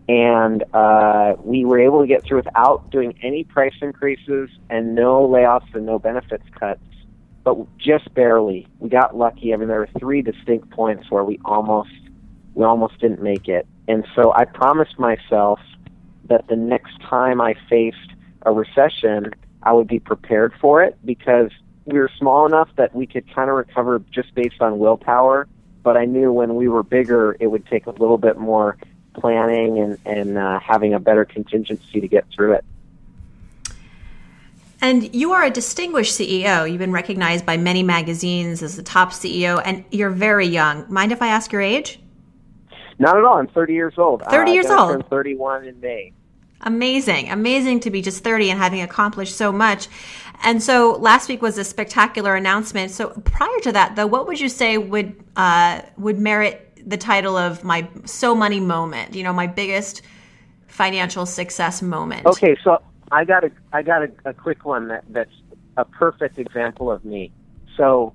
and 0.08 0.64
uh, 0.72 1.34
we 1.42 1.64
were 1.64 1.80
able 1.80 2.00
to 2.00 2.06
get 2.06 2.24
through 2.24 2.38
without 2.38 2.90
doing 2.90 3.18
any 3.22 3.44
price 3.44 3.74
increases 3.82 4.50
and 4.70 4.94
no 4.94 5.26
layoffs 5.26 5.74
and 5.74 5.84
no 5.84 5.98
benefits 5.98 6.44
cuts 6.58 6.80
but 7.46 7.78
just 7.78 8.12
barely. 8.12 8.66
We 8.80 8.88
got 8.88 9.16
lucky. 9.16 9.54
I 9.54 9.56
mean, 9.56 9.68
there 9.68 9.78
were 9.78 9.88
three 10.00 10.20
distinct 10.20 10.68
points 10.70 11.08
where 11.12 11.22
we 11.22 11.38
almost 11.44 11.90
we 12.54 12.64
almost 12.64 12.98
didn't 12.98 13.22
make 13.22 13.46
it. 13.46 13.68
And 13.86 14.04
so 14.16 14.32
I 14.34 14.46
promised 14.46 14.98
myself 14.98 15.60
that 16.28 16.48
the 16.48 16.56
next 16.56 17.00
time 17.02 17.40
I 17.40 17.54
faced 17.70 18.14
a 18.42 18.50
recession, 18.50 19.30
I 19.62 19.72
would 19.72 19.86
be 19.86 20.00
prepared 20.00 20.54
for 20.60 20.82
it 20.82 20.98
because 21.04 21.52
we 21.84 22.00
were 22.00 22.10
small 22.18 22.46
enough 22.46 22.68
that 22.76 22.96
we 22.96 23.06
could 23.06 23.32
kind 23.32 23.48
of 23.48 23.54
recover 23.54 24.02
just 24.10 24.34
based 24.34 24.60
on 24.60 24.80
willpower. 24.80 25.46
But 25.84 25.96
I 25.96 26.04
knew 26.04 26.32
when 26.32 26.56
we 26.56 26.66
were 26.66 26.82
bigger, 26.82 27.36
it 27.38 27.46
would 27.46 27.64
take 27.66 27.86
a 27.86 27.90
little 27.90 28.18
bit 28.18 28.38
more 28.38 28.76
planning 29.16 29.78
and, 29.78 29.98
and 30.04 30.38
uh, 30.38 30.60
having 30.60 30.94
a 30.94 31.00
better 31.00 31.24
contingency 31.24 32.00
to 32.00 32.08
get 32.08 32.26
through 32.34 32.52
it. 32.52 32.64
And 34.80 35.14
you 35.14 35.32
are 35.32 35.42
a 35.42 35.50
distinguished 35.50 36.18
CEO. 36.18 36.68
You've 36.68 36.78
been 36.78 36.92
recognized 36.92 37.46
by 37.46 37.56
many 37.56 37.82
magazines 37.82 38.62
as 38.62 38.76
the 38.76 38.82
top 38.82 39.10
CEO, 39.10 39.60
and 39.64 39.84
you're 39.90 40.10
very 40.10 40.46
young. 40.46 40.84
Mind 40.92 41.12
if 41.12 41.22
I 41.22 41.28
ask 41.28 41.50
your 41.50 41.62
age? 41.62 41.98
Not 42.98 43.16
at 43.16 43.24
all. 43.24 43.38
I'm 43.38 43.48
30 43.48 43.72
years 43.72 43.94
old. 43.96 44.22
30 44.22 44.50
uh, 44.50 44.54
years 44.54 44.66
old. 44.66 44.92
Turn 44.92 45.02
31 45.04 45.64
in 45.64 45.80
May. 45.80 46.12
Amazing. 46.62 47.30
Amazing 47.30 47.80
to 47.80 47.90
be 47.90 48.00
just 48.02 48.24
30 48.24 48.50
and 48.50 48.58
having 48.58 48.80
accomplished 48.80 49.36
so 49.36 49.52
much. 49.52 49.88
And 50.42 50.62
so 50.62 50.92
last 50.92 51.28
week 51.28 51.42
was 51.42 51.58
a 51.58 51.64
spectacular 51.64 52.34
announcement. 52.34 52.90
So 52.90 53.08
prior 53.24 53.58
to 53.62 53.72
that, 53.72 53.96
though, 53.96 54.06
what 54.06 54.26
would 54.26 54.40
you 54.40 54.48
say 54.48 54.78
would 54.78 55.22
uh, 55.36 55.82
would 55.96 56.18
merit 56.18 56.65
the 56.86 56.96
title 56.96 57.36
of 57.36 57.64
my 57.64 57.88
so 58.04 58.34
money 58.34 58.60
moment? 58.60 59.14
You 59.14 59.24
know, 59.24 59.32
my 59.32 59.46
biggest 59.46 60.02
financial 60.68 61.26
success 61.26 61.82
moment. 61.82 62.26
Okay, 62.26 62.56
so 62.62 62.82
I 63.10 63.24
got 63.24 63.44
a 63.44 63.50
I 63.72 63.82
got 63.82 64.02
a, 64.02 64.10
a 64.24 64.32
quick 64.32 64.64
one 64.64 64.88
that 64.88 65.04
that's 65.08 65.34
a 65.76 65.84
perfect 65.84 66.38
example 66.38 66.90
of 66.90 67.04
me. 67.04 67.32
So 67.76 68.14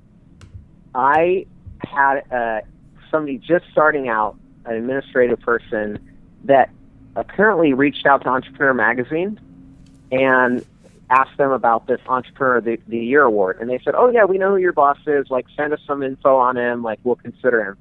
I 0.96 1.46
had 1.80 2.22
uh, 2.32 2.62
somebody 3.10 3.38
just 3.38 3.66
starting 3.72 4.10
out, 4.10 4.38
an 4.66 4.76
administrative 4.76 5.40
person 5.40 6.00
that 6.46 6.70
apparently 7.16 7.74
reached 7.74 8.06
out 8.06 8.24
to 8.24 8.30
Entrepreneur 8.30 8.74
Magazine 8.74 9.40
and 10.12 10.66
asked 11.10 11.38
them 11.38 11.52
about 11.52 11.88
this 11.88 12.00
Entrepreneur 12.08 12.58
of 12.58 12.66
the, 12.66 12.80
the 12.88 12.98
Year 12.98 13.24
award, 13.24 13.58
and 13.60 13.70
they 13.70 13.80
said, 13.84 13.96
"Oh 13.96 14.10
yeah, 14.10 14.26
we 14.26 14.38
know 14.38 14.52
who 14.52 14.58
your 14.58 14.74
boss 14.74 14.98
is. 15.06 15.30
Like, 15.30 15.46
send 15.56 15.74
us 15.74 15.80
some 15.86 16.04
info 16.04 16.38
on 16.38 16.58
him. 16.58 16.84
Like, 16.84 17.00
we'll 17.04 17.16
consider 17.16 17.64
him." 17.64 17.78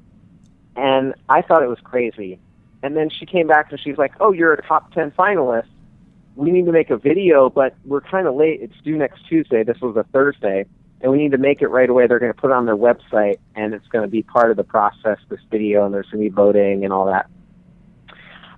And 0.77 1.15
I 1.29 1.43
thought 1.43 1.63
it 1.63 1.69
was 1.69 1.81
crazy. 1.83 2.39
And 2.83 2.97
then 2.97 3.11
she 3.11 3.27
came 3.27 3.47
back 3.47 3.71
and 3.71 3.81
she's 3.81 3.99
like, 3.99 4.13
"Oh, 4.21 4.33
you're 4.33 4.55
a 4.55 4.63
top 4.67 4.93
ten 4.93 5.11
finalist. 5.11 5.69
We 6.37 6.51
need 6.51 6.67
to 6.67 6.73
make 6.73 6.91
a 6.91 6.97
video, 6.97 7.51
but 7.51 7.75
we're 7.85 8.01
kind 8.01 8.27
of 8.27 8.35
late. 8.35 8.61
It's 8.63 8.81
due 8.83 8.97
next 8.97 9.27
Tuesday. 9.29 9.63
This 9.65 9.81
was 9.81 9.97
a 9.97 10.05
Thursday, 10.05 10.65
and 11.01 11.13
we 11.13 11.19
need 11.19 11.33
to 11.33 11.39
make 11.39 11.61
it 11.61 11.69
right 11.69 11.91
away. 11.91 12.07
They're 12.07 12.19
going 12.19 12.33
to 12.33 12.41
put 12.41 12.51
it 12.51 12.55
on 12.55 12.67
their 12.67 12.77
website, 12.77 13.39
and 13.55 13.75
it's 13.75 13.87
going 13.89 14.03
to 14.03 14.11
be 14.11 14.23
part 14.23 14.51
of 14.51 14.57
the 14.57 14.65
process. 14.65 15.19
This 15.29 15.41
video, 15.51 15.85
and 15.85 15.93
there's 15.93 16.09
going 16.11 16.25
to 16.25 16.31
be 16.31 16.35
voting 16.35 16.85
and 16.85 16.93
all 16.93 17.07
that." 17.07 17.29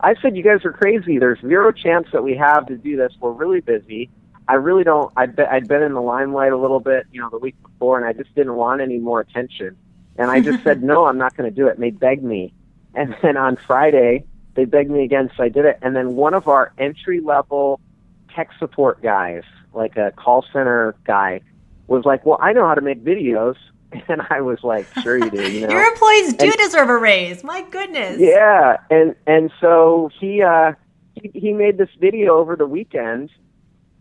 I 0.00 0.14
said, 0.20 0.36
"You 0.36 0.42
guys 0.42 0.64
are 0.64 0.72
crazy. 0.72 1.18
There's 1.18 1.40
zero 1.40 1.72
chance 1.72 2.08
that 2.12 2.22
we 2.22 2.36
have 2.36 2.66
to 2.66 2.76
do 2.76 2.96
this. 2.96 3.12
We're 3.20 3.32
really 3.32 3.60
busy. 3.60 4.10
I 4.48 4.54
really 4.54 4.84
don't. 4.84 5.12
I'd, 5.16 5.36
be, 5.36 5.44
I'd 5.44 5.68
been 5.68 5.82
in 5.82 5.94
the 5.94 6.02
limelight 6.02 6.52
a 6.52 6.56
little 6.56 6.80
bit, 6.80 7.06
you 7.12 7.20
know, 7.20 7.30
the 7.30 7.38
week 7.38 7.54
before, 7.62 7.98
and 7.98 8.06
I 8.06 8.12
just 8.12 8.34
didn't 8.34 8.54
want 8.54 8.80
any 8.80 8.98
more 8.98 9.20
attention. 9.20 9.76
And 10.16 10.30
I 10.30 10.40
just 10.40 10.62
said, 10.62 10.82
no, 10.92 11.06
I'm 11.06 11.18
not 11.18 11.36
going 11.36 11.48
to 11.48 11.54
do 11.54 11.66
it. 11.68 11.74
And 11.74 11.82
they 11.82 11.90
begged 11.90 12.22
me. 12.22 12.52
And 12.94 13.16
then 13.22 13.36
on 13.36 13.56
Friday, 13.56 14.24
they 14.54 14.64
begged 14.64 14.90
me 14.90 15.04
again, 15.04 15.30
so 15.36 15.42
I 15.44 15.48
did 15.48 15.64
it. 15.64 15.78
And 15.82 15.96
then 15.96 16.14
one 16.16 16.34
of 16.34 16.48
our 16.48 16.72
entry 16.78 17.20
level 17.20 17.80
tech 18.34 18.50
support 18.58 19.02
guys, 19.02 19.42
like 19.72 19.96
a 19.96 20.12
call 20.12 20.44
center 20.52 20.94
guy, 21.04 21.40
was 21.86 22.04
like, 22.04 22.24
well, 22.26 22.38
I 22.40 22.52
know 22.52 22.66
how 22.66 22.74
to 22.74 22.80
make 22.80 23.02
videos. 23.04 23.56
And 24.08 24.22
I 24.30 24.40
was 24.40 24.64
like, 24.64 24.86
sure 25.02 25.18
you 25.18 25.30
do. 25.30 25.52
You 25.52 25.66
know? 25.66 25.68
Your 25.68 25.84
employees 25.84 26.32
do 26.32 26.46
And- 26.46 26.54
deserve 26.54 26.88
a 26.88 26.96
raise. 26.96 27.44
My 27.44 27.60
goodness. 27.70 28.18
Yeah, 28.18 28.78
and 28.88 29.14
and 29.26 29.52
so 29.60 30.08
he 30.18 30.40
uh 30.40 30.72
he, 31.14 31.30
he 31.34 31.52
made 31.52 31.76
this 31.76 31.90
video 32.00 32.38
over 32.38 32.56
the 32.56 32.66
weekend, 32.66 33.28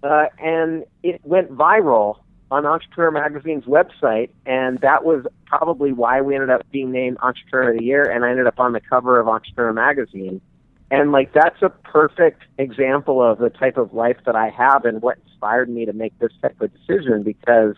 uh, 0.01 0.27
and 0.39 0.85
it 1.03 1.19
went 1.25 1.51
viral 1.51 2.19
on 2.49 2.65
Entrepreneur 2.65 3.11
Magazine's 3.11 3.65
website, 3.65 4.29
and 4.45 4.79
that 4.79 5.03
was 5.03 5.25
probably 5.51 5.91
why 5.91 6.21
we 6.21 6.33
ended 6.33 6.49
up 6.49 6.61
being 6.71 6.91
named 6.91 7.17
Entrepreneur 7.21 7.71
of 7.71 7.77
the 7.77 7.83
Year, 7.83 8.09
and 8.09 8.23
I 8.23 8.29
ended 8.29 8.47
up 8.47 8.59
on 8.59 8.71
the 8.71 8.79
cover 8.79 9.19
of 9.19 9.27
Entrepreneur 9.27 9.73
Magazine. 9.73 10.41
And 10.89 11.11
like 11.11 11.33
that's 11.33 11.61
a 11.61 11.69
perfect 11.69 12.43
example 12.57 13.21
of 13.21 13.37
the 13.37 13.49
type 13.49 13.77
of 13.77 13.93
life 13.93 14.17
that 14.25 14.35
I 14.35 14.49
have 14.49 14.85
and 14.85 15.01
what 15.01 15.17
inspired 15.25 15.69
me 15.69 15.85
to 15.85 15.93
make 15.93 16.17
this 16.19 16.31
type 16.41 16.59
of 16.61 16.71
decision 16.73 17.23
because 17.23 17.75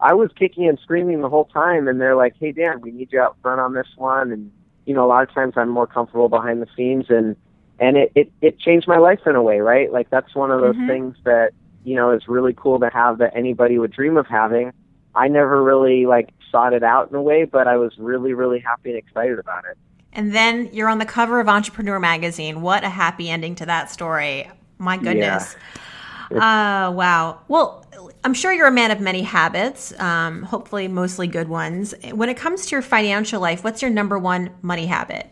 I 0.00 0.14
was 0.14 0.30
kicking 0.36 0.68
and 0.68 0.78
screaming 0.80 1.20
the 1.20 1.28
whole 1.28 1.46
time, 1.46 1.88
and 1.88 2.00
they're 2.00 2.16
like, 2.16 2.34
"Hey 2.38 2.52
Dan, 2.52 2.80
we 2.80 2.90
need 2.90 3.12
you 3.12 3.20
out 3.20 3.36
front 3.42 3.60
on 3.60 3.74
this 3.74 3.88
one." 3.96 4.32
And 4.32 4.50
you 4.86 4.94
know, 4.94 5.04
a 5.04 5.08
lot 5.08 5.22
of 5.28 5.32
times 5.34 5.54
I'm 5.56 5.68
more 5.68 5.86
comfortable 5.86 6.28
behind 6.28 6.62
the 6.62 6.68
scenes, 6.76 7.06
and 7.08 7.36
and 7.78 7.96
it 7.96 8.12
it, 8.14 8.32
it 8.40 8.58
changed 8.58 8.86
my 8.86 8.98
life 8.98 9.20
in 9.26 9.36
a 9.36 9.42
way, 9.42 9.60
right? 9.60 9.92
Like 9.92 10.10
that's 10.10 10.34
one 10.34 10.50
of 10.50 10.60
those 10.60 10.76
Mhm. 10.76 10.86
things 10.86 11.16
that 11.24 11.52
you 11.84 11.96
know 11.96 12.10
is 12.10 12.28
really 12.28 12.54
cool 12.54 12.78
to 12.80 12.90
have 12.90 13.18
that 13.18 13.36
anybody 13.36 13.78
would 13.78 13.92
dream 13.92 14.16
of 14.16 14.26
having. 14.26 14.72
I 15.14 15.28
never 15.28 15.62
really 15.62 16.06
like 16.06 16.30
sought 16.50 16.72
it 16.72 16.82
out 16.82 17.10
in 17.10 17.16
a 17.16 17.22
way, 17.22 17.44
but 17.44 17.66
I 17.66 17.76
was 17.76 17.92
really 17.98 18.32
really 18.32 18.60
happy 18.60 18.90
and 18.90 18.98
excited 18.98 19.38
about 19.38 19.64
it. 19.64 19.76
And 20.12 20.32
then 20.32 20.70
you're 20.72 20.88
on 20.88 20.98
the 20.98 21.06
cover 21.06 21.40
of 21.40 21.48
Entrepreneur 21.48 21.98
Magazine. 21.98 22.62
What 22.62 22.84
a 22.84 22.88
happy 22.88 23.28
ending 23.28 23.56
to 23.56 23.66
that 23.66 23.90
story. 23.90 24.48
My 24.78 24.96
goodness. 24.96 25.56
Uh, 26.30 26.90
wow. 26.94 27.40
Well, 27.48 27.84
I'm 28.24 28.34
sure 28.34 28.52
you're 28.52 28.66
a 28.66 28.72
man 28.72 28.90
of 28.90 29.00
many 29.00 29.22
habits, 29.22 29.98
um, 30.00 30.42
hopefully, 30.42 30.88
mostly 30.88 31.26
good 31.26 31.48
ones. 31.48 31.94
When 32.12 32.28
it 32.28 32.36
comes 32.36 32.66
to 32.66 32.76
your 32.76 32.82
financial 32.82 33.40
life, 33.40 33.62
what's 33.62 33.82
your 33.82 33.90
number 33.90 34.18
one 34.18 34.50
money 34.62 34.86
habit? 34.86 35.30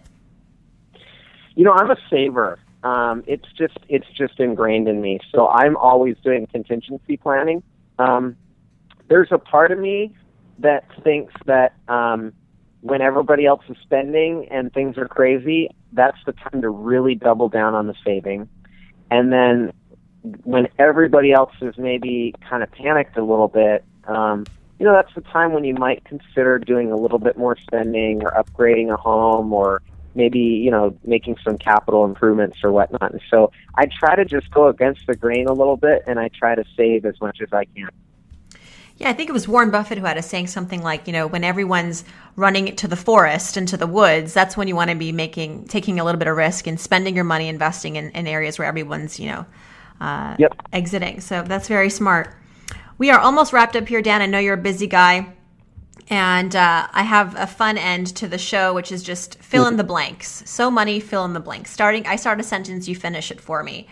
You 1.54 1.64
know, 1.64 1.72
I'm 1.72 1.90
a 1.90 1.96
saver. 2.10 2.58
Um, 2.82 3.22
it's 3.26 3.46
just 3.56 3.78
it's 3.88 4.06
just 4.16 4.40
ingrained 4.40 4.88
in 4.88 5.00
me. 5.00 5.20
So 5.32 5.48
I'm 5.48 5.76
always 5.76 6.16
doing 6.24 6.46
contingency 6.46 7.16
planning. 7.16 7.62
Um, 7.98 8.36
there's 9.12 9.30
a 9.30 9.36
part 9.36 9.70
of 9.72 9.78
me 9.78 10.14
that 10.60 10.86
thinks 11.04 11.34
that 11.44 11.74
um, 11.86 12.32
when 12.80 13.02
everybody 13.02 13.44
else 13.44 13.62
is 13.68 13.76
spending 13.82 14.48
and 14.50 14.72
things 14.72 14.96
are 14.96 15.06
crazy, 15.06 15.68
that's 15.92 16.16
the 16.24 16.32
time 16.32 16.62
to 16.62 16.70
really 16.70 17.14
double 17.14 17.50
down 17.50 17.74
on 17.74 17.88
the 17.88 17.94
saving. 18.06 18.48
And 19.10 19.30
then 19.30 19.74
when 20.44 20.66
everybody 20.78 21.30
else 21.30 21.52
is 21.60 21.76
maybe 21.76 22.34
kind 22.48 22.62
of 22.62 22.72
panicked 22.72 23.18
a 23.18 23.22
little 23.22 23.48
bit, 23.48 23.84
um, 24.06 24.46
you 24.78 24.86
know, 24.86 24.94
that's 24.94 25.14
the 25.14 25.20
time 25.20 25.52
when 25.52 25.64
you 25.64 25.74
might 25.74 26.02
consider 26.06 26.58
doing 26.58 26.90
a 26.90 26.96
little 26.96 27.18
bit 27.18 27.36
more 27.36 27.54
spending 27.58 28.22
or 28.24 28.30
upgrading 28.30 28.90
a 28.90 28.96
home 28.96 29.52
or 29.52 29.82
maybe, 30.14 30.38
you 30.38 30.70
know, 30.70 30.96
making 31.04 31.36
some 31.44 31.58
capital 31.58 32.06
improvements 32.06 32.64
or 32.64 32.72
whatnot. 32.72 33.12
And 33.12 33.20
so 33.28 33.52
I 33.74 33.84
try 33.86 34.16
to 34.16 34.24
just 34.24 34.50
go 34.50 34.68
against 34.68 35.06
the 35.06 35.14
grain 35.14 35.48
a 35.48 35.52
little 35.52 35.76
bit 35.76 36.02
and 36.06 36.18
I 36.18 36.28
try 36.28 36.54
to 36.54 36.64
save 36.74 37.04
as 37.04 37.20
much 37.20 37.42
as 37.42 37.52
I 37.52 37.66
can. 37.66 37.90
Yeah, 39.02 39.10
I 39.10 39.14
think 39.14 39.28
it 39.28 39.32
was 39.32 39.48
Warren 39.48 39.72
Buffett 39.72 39.98
who 39.98 40.04
had 40.04 40.16
a 40.16 40.22
saying 40.22 40.46
something 40.46 40.80
like, 40.80 41.08
you 41.08 41.12
know, 41.12 41.26
when 41.26 41.42
everyone's 41.42 42.04
running 42.36 42.76
to 42.76 42.86
the 42.86 42.94
forest 42.94 43.56
and 43.56 43.66
to 43.66 43.76
the 43.76 43.86
woods, 43.88 44.32
that's 44.32 44.56
when 44.56 44.68
you 44.68 44.76
want 44.76 44.90
to 44.90 44.96
be 44.96 45.10
making, 45.10 45.64
taking 45.64 45.98
a 45.98 46.04
little 46.04 46.20
bit 46.20 46.28
of 46.28 46.36
risk 46.36 46.68
and 46.68 46.78
spending 46.78 47.16
your 47.16 47.24
money 47.24 47.48
investing 47.48 47.96
in, 47.96 48.10
in 48.10 48.28
areas 48.28 48.60
where 48.60 48.68
everyone's, 48.68 49.18
you 49.18 49.26
know, 49.26 49.46
uh, 50.00 50.36
Yep. 50.38 50.54
exiting. 50.72 51.20
So 51.20 51.42
that's 51.42 51.66
very 51.66 51.90
smart. 51.90 52.32
We 52.96 53.10
are 53.10 53.18
almost 53.18 53.52
wrapped 53.52 53.74
up 53.74 53.88
here, 53.88 54.02
Dan. 54.02 54.22
I 54.22 54.26
know 54.26 54.38
you're 54.38 54.54
a 54.54 54.56
busy 54.56 54.86
guy. 54.86 55.34
And 56.08 56.54
uh, 56.54 56.86
I 56.92 57.02
have 57.02 57.34
a 57.36 57.46
fun 57.46 57.78
end 57.78 58.14
to 58.16 58.28
the 58.28 58.38
show, 58.38 58.72
which 58.72 58.92
is 58.92 59.02
just 59.02 59.42
fill 59.42 59.66
in 59.66 59.76
the 59.76 59.84
blanks. 59.84 60.42
So 60.46 60.70
money, 60.70 61.00
fill 61.00 61.24
in 61.24 61.32
the 61.32 61.40
blanks. 61.40 61.70
Starting, 61.70 62.06
I 62.06 62.16
start 62.16 62.38
a 62.38 62.42
sentence, 62.42 62.86
you 62.86 62.94
finish 62.94 63.30
it 63.30 63.40
for 63.40 63.62
me. 63.62 63.88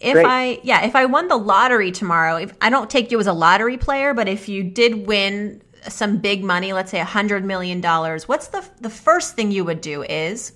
If 0.00 0.12
Great. 0.14 0.26
I, 0.26 0.60
yeah, 0.62 0.84
if 0.84 0.94
I 0.94 1.06
won 1.06 1.28
the 1.28 1.36
lottery 1.36 1.90
tomorrow, 1.90 2.36
if 2.36 2.52
I 2.60 2.70
don't 2.70 2.88
take 2.88 3.10
you 3.10 3.18
as 3.18 3.26
a 3.26 3.32
lottery 3.32 3.76
player, 3.76 4.14
but 4.14 4.28
if 4.28 4.48
you 4.48 4.62
did 4.62 5.06
win 5.06 5.62
some 5.88 6.18
big 6.18 6.44
money, 6.44 6.72
let's 6.72 6.90
say 6.90 7.00
a 7.00 7.04
hundred 7.04 7.44
million 7.44 7.80
dollars, 7.80 8.28
what's 8.28 8.48
the 8.48 8.68
the 8.80 8.90
first 8.90 9.34
thing 9.34 9.50
you 9.50 9.64
would 9.64 9.80
do? 9.80 10.02
Is 10.04 10.52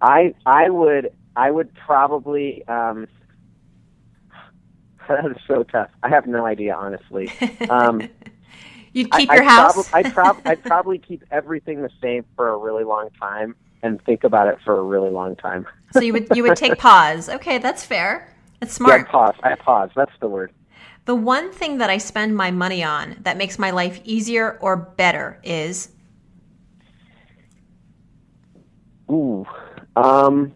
I 0.00 0.34
I 0.46 0.70
would 0.70 1.10
I 1.36 1.50
would 1.50 1.74
probably 1.74 2.64
um 2.68 3.06
that 5.08 5.26
is 5.26 5.36
so 5.46 5.62
tough. 5.64 5.90
I 6.02 6.08
have 6.08 6.26
no 6.26 6.46
idea 6.46 6.74
honestly. 6.74 7.32
Um 7.68 8.08
you'd 8.92 9.12
keep 9.12 9.30
I, 9.30 9.34
your 9.34 9.42
I'd 9.42 9.44
house? 9.44 9.74
prob- 9.74 9.88
I'd, 9.92 10.10
prob- 10.12 10.42
I'd 10.46 10.62
probably 10.64 10.98
keep 10.98 11.22
everything 11.30 11.82
the 11.82 11.90
same 12.02 12.24
for 12.36 12.48
a 12.48 12.58
really 12.58 12.84
long 12.84 13.10
time 13.20 13.54
and 13.86 14.02
think 14.02 14.24
about 14.24 14.48
it 14.48 14.58
for 14.64 14.78
a 14.78 14.82
really 14.82 15.10
long 15.10 15.36
time. 15.36 15.66
so 15.92 16.00
you 16.00 16.12
would 16.12 16.28
you 16.36 16.42
would 16.42 16.56
take 16.56 16.78
pause. 16.88 17.28
Okay, 17.28 17.58
that's 17.58 17.84
fair. 17.84 18.34
That's 18.60 18.78
Yeah, 18.86 19.04
smart. 19.04 19.08
pause. 19.08 19.34
I 19.42 19.54
pause. 19.54 19.90
That's 19.96 20.12
the 20.20 20.28
word. 20.28 20.52
The 21.06 21.14
one 21.14 21.52
thing 21.52 21.78
that 21.78 21.88
I 21.88 21.98
spend 21.98 22.36
my 22.36 22.50
money 22.50 22.82
on 22.82 23.16
that 23.22 23.36
makes 23.36 23.58
my 23.58 23.70
life 23.70 24.00
easier 24.04 24.58
or 24.60 24.76
better 24.76 25.40
is 25.44 25.90
Ooh. 29.10 29.46
Um, 29.94 30.52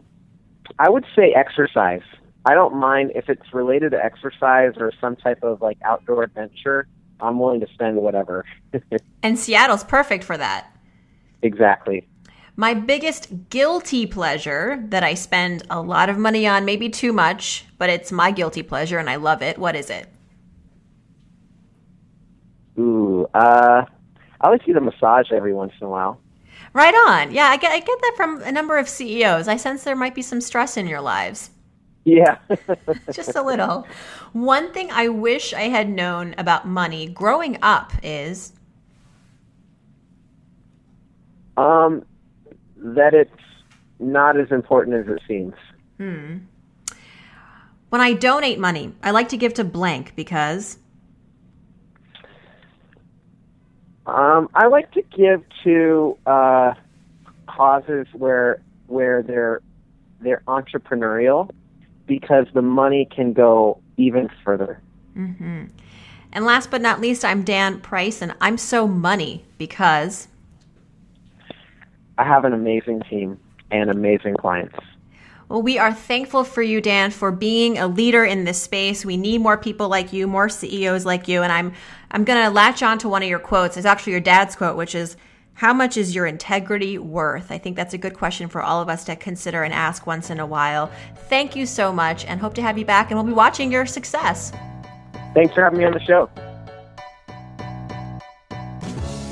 I 0.79 0.91
would 0.91 1.07
say 1.15 1.33
exercise. 1.33 2.03
I 2.47 2.55
don't 2.55 2.77
mind 2.77 3.13
if 3.15 3.29
it's 3.29 3.53
related 3.55 3.93
to 3.93 4.05
exercise 4.05 4.73
or 4.79 4.93
some 5.01 5.15
type 5.17 5.43
of 5.43 5.63
like 5.63 5.79
outdoor 5.85 6.25
adventure. 6.25 6.89
I'm 7.21 7.39
willing 7.39 7.61
to 7.61 7.67
spend 7.75 7.97
whatever. 7.99 8.45
and 9.23 9.39
Seattle's 9.39 9.85
perfect 9.85 10.25
for 10.25 10.37
that. 10.37 10.67
exactly. 11.43 12.09
My 12.61 12.75
biggest 12.75 13.49
guilty 13.49 14.05
pleasure 14.05 14.85
that 14.89 15.03
I 15.03 15.15
spend 15.15 15.63
a 15.71 15.81
lot 15.81 16.11
of 16.11 16.19
money 16.19 16.47
on, 16.47 16.67
maybe 16.67 16.91
too 16.91 17.11
much, 17.11 17.65
but 17.79 17.89
it's 17.89 18.13
my 18.13 18.33
guilty 18.33 18.63
pleasure 18.63 18.99
and 18.99 19.09
I 19.09 19.17
love 19.17 19.41
it. 19.41 19.57
What 19.57 19.75
is 19.75 19.89
it? 19.89 20.07
Ooh. 22.79 23.27
Uh, 23.33 23.87
I 24.43 24.49
like 24.51 24.61
to 24.61 24.67
get 24.67 24.77
a 24.77 24.81
massage 24.83 25.33
every 25.33 25.55
once 25.55 25.73
in 25.81 25.87
a 25.87 25.89
while. 25.89 26.21
Right 26.75 26.93
on. 26.93 27.33
Yeah, 27.33 27.47
I 27.47 27.57
get 27.57 27.73
I 27.73 27.79
get 27.79 27.99
that 27.99 28.13
from 28.15 28.43
a 28.43 28.53
number 28.53 28.77
of 28.77 28.91
CEOs. 28.91 29.49
I 29.49 29.57
sense 29.57 29.83
there 29.85 29.97
might 29.97 30.15
be 30.15 30.21
some 30.21 30.43
stress 30.43 30.77
in 30.77 30.87
your 30.87 31.01
lives. 31.01 31.53
Yeah. 32.05 32.37
Just 33.15 33.37
a 33.37 33.43
little. 33.43 33.87
One 34.35 34.71
thing 34.75 34.91
I 34.91 35.09
wish 35.09 35.55
I 35.55 35.71
had 35.71 35.89
known 35.89 36.35
about 36.37 36.69
money 36.69 37.09
growing 37.09 37.57
up 37.63 37.95
is 38.03 38.53
um, 41.57 42.05
that 42.81 43.15
it's 43.15 43.31
not 43.99 44.39
as 44.39 44.51
important 44.51 44.97
as 44.97 45.15
it 45.15 45.23
seems. 45.29 45.55
when 47.91 48.01
I 48.01 48.13
donate 48.15 48.59
money, 48.59 48.95
I 49.03 49.11
like 49.11 49.29
to 49.31 49.37
give 49.37 49.55
to 49.55 49.65
blank 49.65 50.15
because 50.17 50.79
Um, 54.07 54.49
I 54.55 54.67
like 54.67 54.91
to 54.93 55.03
give 55.03 55.45
to 55.63 56.17
uh, 56.27 56.75
causes 57.47 58.07
where 58.13 58.61
where 58.87 59.23
they're 59.23 59.61
they're 60.21 60.43
entrepreneurial 60.49 61.51
because 62.07 62.47
the 62.55 62.63
money 62.63 63.07
can 63.15 63.33
go 63.33 63.81
even 63.97 64.29
further. 64.45 64.81
And 66.33 66.45
last 66.45 66.71
but 66.71 66.81
not 66.81 67.01
least, 67.01 67.25
I'm 67.25 67.43
Dan 67.43 67.81
Price, 67.81 68.23
and 68.23 68.35
I'm 68.41 68.59
so 68.59 68.87
money 68.89 69.45
because 69.59 70.29
I 72.19 72.25
have 72.25 72.45
an 72.45 72.53
amazing 72.53 73.03
team 73.09 73.39
and 73.71 73.91
amazing 73.91 74.35
clients. 74.35 74.77
well, 75.49 75.63
we 75.63 75.79
are 75.79 75.93
thankful 75.93 76.45
for 76.45 76.63
you, 76.63 76.81
Dan, 76.81 77.11
for 77.11 77.33
being 77.33 77.79
a 77.79 77.87
leader 77.87 78.25
in 78.25 78.45
this 78.45 78.63
space. 78.63 79.05
We 79.05 79.17
need 79.17 79.41
more 79.41 79.59
people 79.59 79.89
like 79.89 80.13
you, 80.13 80.27
more 80.27 80.49
CEOs 80.49 81.05
like 81.05 81.29
you, 81.29 81.43
and 81.43 81.53
I'm 81.53 81.73
I'm 82.11 82.25
gonna 82.25 82.51
latch 82.51 82.83
on 82.83 82.99
to 82.99 83.09
one 83.09 83.23
of 83.23 83.29
your 83.29 83.39
quotes. 83.39 83.77
It's 83.77 83.87
actually 83.87 84.13
your 84.13 84.21
dad's 84.21 84.57
quote, 84.57 84.77
which 84.77 84.95
is. 84.95 85.17
How 85.55 85.75
much 85.75 85.99
is 85.99 86.15
your 86.15 86.25
integrity 86.25 86.97
worth? 86.97 87.53
I 87.53 87.59
think 87.59 87.77
that's 87.77 87.93
a 87.93 87.99
good 87.99 88.15
question 88.15 88.49
for 88.49 88.63
all 88.63 88.81
of 88.81 88.89
us 88.89 89.05
to 89.05 89.17
consider 89.17 89.63
and 89.63 89.75
ask 89.75 90.07
once 90.07 90.31
in 90.31 90.41
a 90.41 90.47
while. 90.47 90.91
Thank 91.29 91.55
you 91.55 91.67
so 91.67 91.93
much 91.93 92.25
and 92.25 92.41
hope 92.41 92.55
to 92.55 92.63
have 92.63 92.79
you 92.79 92.87
back, 92.87 93.11
and 93.11 93.19
we'll 93.19 93.27
be 93.27 93.35
watching 93.35 93.71
your 93.71 93.85
success. 93.85 94.53
Thanks 95.35 95.53
for 95.53 95.63
having 95.63 95.81
me 95.81 95.85
on 95.85 95.93
the 95.93 96.01
show. 96.01 96.31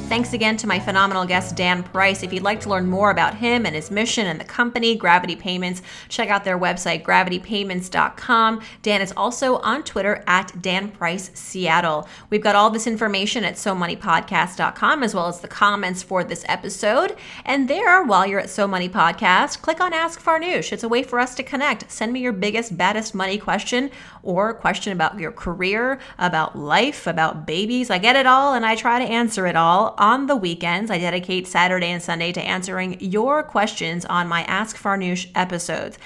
Thanks 0.09 0.33
again 0.33 0.57
to 0.57 0.67
my 0.67 0.81
phenomenal 0.81 1.27
guest, 1.27 1.55
Dan 1.55 1.83
Price. 1.83 2.23
If 2.23 2.33
you'd 2.33 2.43
like 2.43 2.61
to 2.61 2.71
learn 2.71 2.87
more 2.87 3.11
about 3.11 3.35
him 3.35 3.67
and 3.67 3.75
his 3.75 3.91
mission 3.91 4.27
and 4.27 4.41
the 4.41 4.45
company, 4.45 4.97
Gravity 4.97 5.37
Payments, 5.37 5.83
check 6.09 6.31
out 6.31 6.45
their 6.45 6.59
website, 6.59 7.03
gravitypayments.com. 7.03 8.63
Dan 8.81 9.03
is 9.03 9.13
also 9.13 9.59
on 9.59 9.85
Twitter 9.85 10.25
at 10.27 10.63
Dan 10.63 10.91
Price 10.91 11.31
Seattle. 11.35 12.09
We've 12.31 12.43
got 12.43 12.57
all 12.57 12.71
this 12.71 12.87
information 12.87 13.45
at 13.45 13.57
SoMoneyPodcast.com 13.57 15.03
as 15.03 15.15
well 15.15 15.27
as 15.27 15.41
the 15.41 15.47
comments 15.47 16.03
for 16.03 16.25
this 16.25 16.43
episode. 16.49 17.15
And 17.45 17.69
there, 17.69 18.03
while 18.03 18.27
you're 18.27 18.41
at 18.41 18.49
So 18.49 18.67
Money 18.67 18.89
Podcast, 18.89 19.61
click 19.61 19.79
on 19.79 19.93
Ask 19.93 20.23
Farnoosh. 20.23 20.73
It's 20.73 20.85
a 20.85 20.89
way 20.89 21.03
for 21.03 21.21
us 21.21 21.35
to 21.35 21.43
connect. 21.43 21.93
Send 21.93 22.15
me 22.15 22.21
your 22.21 22.33
biggest, 22.33 22.79
baddest 22.79 23.15
money 23.15 23.37
question 23.37 23.91
or 24.23 24.55
question 24.55 24.95
about 24.95 25.19
your 25.19 25.33
career, 25.33 25.99
about 26.19 26.57
life, 26.59 27.07
about 27.07 27.47
babies. 27.47 27.91
I 27.91 27.99
get 27.99 28.17
it 28.17 28.27
all 28.27 28.55
and 28.55 28.65
I 28.65 28.75
try 28.75 28.99
to 28.99 29.05
answer 29.05 29.47
it 29.47 29.55
all 29.55 29.97
on 29.99 30.27
the 30.27 30.37
weekends. 30.37 30.91
I 30.91 30.99
dedicate 30.99 31.47
Saturday 31.47 31.89
and 31.89 32.03
Sunday 32.03 32.33
to 32.33 32.41
answering 32.41 32.99
your 33.01 33.43
questions 33.43 34.05
on 34.05 34.29
my 34.29 34.45
Ask 34.45 34.77
Farnoosh 34.77 35.29
episodes. 35.35 35.99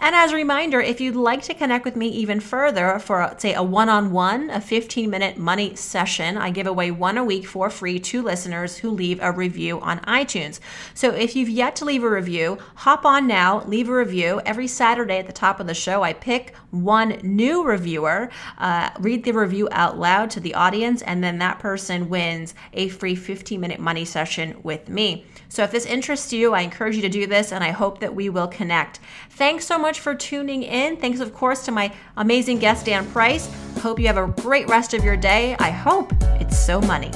And 0.00 0.14
as 0.14 0.30
a 0.30 0.36
reminder, 0.36 0.80
if 0.80 1.00
you'd 1.00 1.16
like 1.16 1.42
to 1.42 1.54
connect 1.54 1.84
with 1.84 1.96
me 1.96 2.06
even 2.08 2.38
further 2.38 3.00
for, 3.00 3.34
say, 3.36 3.52
a 3.52 3.64
one 3.64 3.88
on 3.88 4.12
one, 4.12 4.48
a 4.48 4.60
15 4.60 5.10
minute 5.10 5.36
money 5.36 5.74
session, 5.74 6.38
I 6.38 6.50
give 6.50 6.68
away 6.68 6.92
one 6.92 7.18
a 7.18 7.24
week 7.24 7.46
for 7.46 7.68
free 7.68 7.98
to 8.00 8.22
listeners 8.22 8.78
who 8.78 8.90
leave 8.90 9.18
a 9.20 9.32
review 9.32 9.80
on 9.80 9.98
iTunes. 10.00 10.60
So 10.94 11.10
if 11.10 11.34
you've 11.34 11.48
yet 11.48 11.74
to 11.76 11.84
leave 11.84 12.04
a 12.04 12.10
review, 12.10 12.58
hop 12.76 13.04
on 13.04 13.26
now, 13.26 13.64
leave 13.64 13.88
a 13.88 13.94
review. 13.94 14.40
Every 14.46 14.68
Saturday 14.68 15.18
at 15.18 15.26
the 15.26 15.32
top 15.32 15.58
of 15.58 15.66
the 15.66 15.74
show, 15.74 16.04
I 16.04 16.12
pick 16.12 16.54
one 16.70 17.18
new 17.24 17.64
reviewer, 17.64 18.30
uh, 18.58 18.90
read 19.00 19.24
the 19.24 19.32
review 19.32 19.68
out 19.72 19.98
loud 19.98 20.30
to 20.30 20.40
the 20.40 20.54
audience, 20.54 21.02
and 21.02 21.24
then 21.24 21.38
that 21.38 21.58
person 21.58 22.08
wins 22.08 22.54
a 22.72 22.88
free 22.88 23.16
15 23.16 23.60
minute 23.60 23.80
money 23.80 24.04
session 24.04 24.60
with 24.62 24.88
me. 24.88 25.24
So 25.48 25.62
if 25.62 25.70
this 25.70 25.86
interests 25.86 26.32
you, 26.32 26.54
I 26.54 26.60
encourage 26.60 26.96
you 26.96 27.02
to 27.02 27.08
do 27.08 27.26
this, 27.26 27.52
and 27.52 27.64
I 27.64 27.70
hope 27.70 28.00
that 28.00 28.14
we 28.14 28.28
will 28.28 28.48
connect. 28.48 29.00
Thanks 29.30 29.66
so 29.66 29.78
much 29.78 30.00
for 30.00 30.14
tuning 30.14 30.62
in. 30.62 30.96
Thanks, 30.96 31.20
of 31.20 31.34
course, 31.34 31.64
to 31.64 31.72
my 31.72 31.92
amazing 32.16 32.58
guest, 32.58 32.86
Dan 32.86 33.10
Price. 33.10 33.50
Hope 33.80 33.98
you 33.98 34.06
have 34.06 34.18
a 34.18 34.26
great 34.42 34.68
rest 34.68 34.94
of 34.94 35.04
your 35.04 35.16
day. 35.16 35.56
I 35.58 35.70
hope 35.70 36.12
it's 36.40 36.58
so 36.58 36.80
money. 36.80 37.10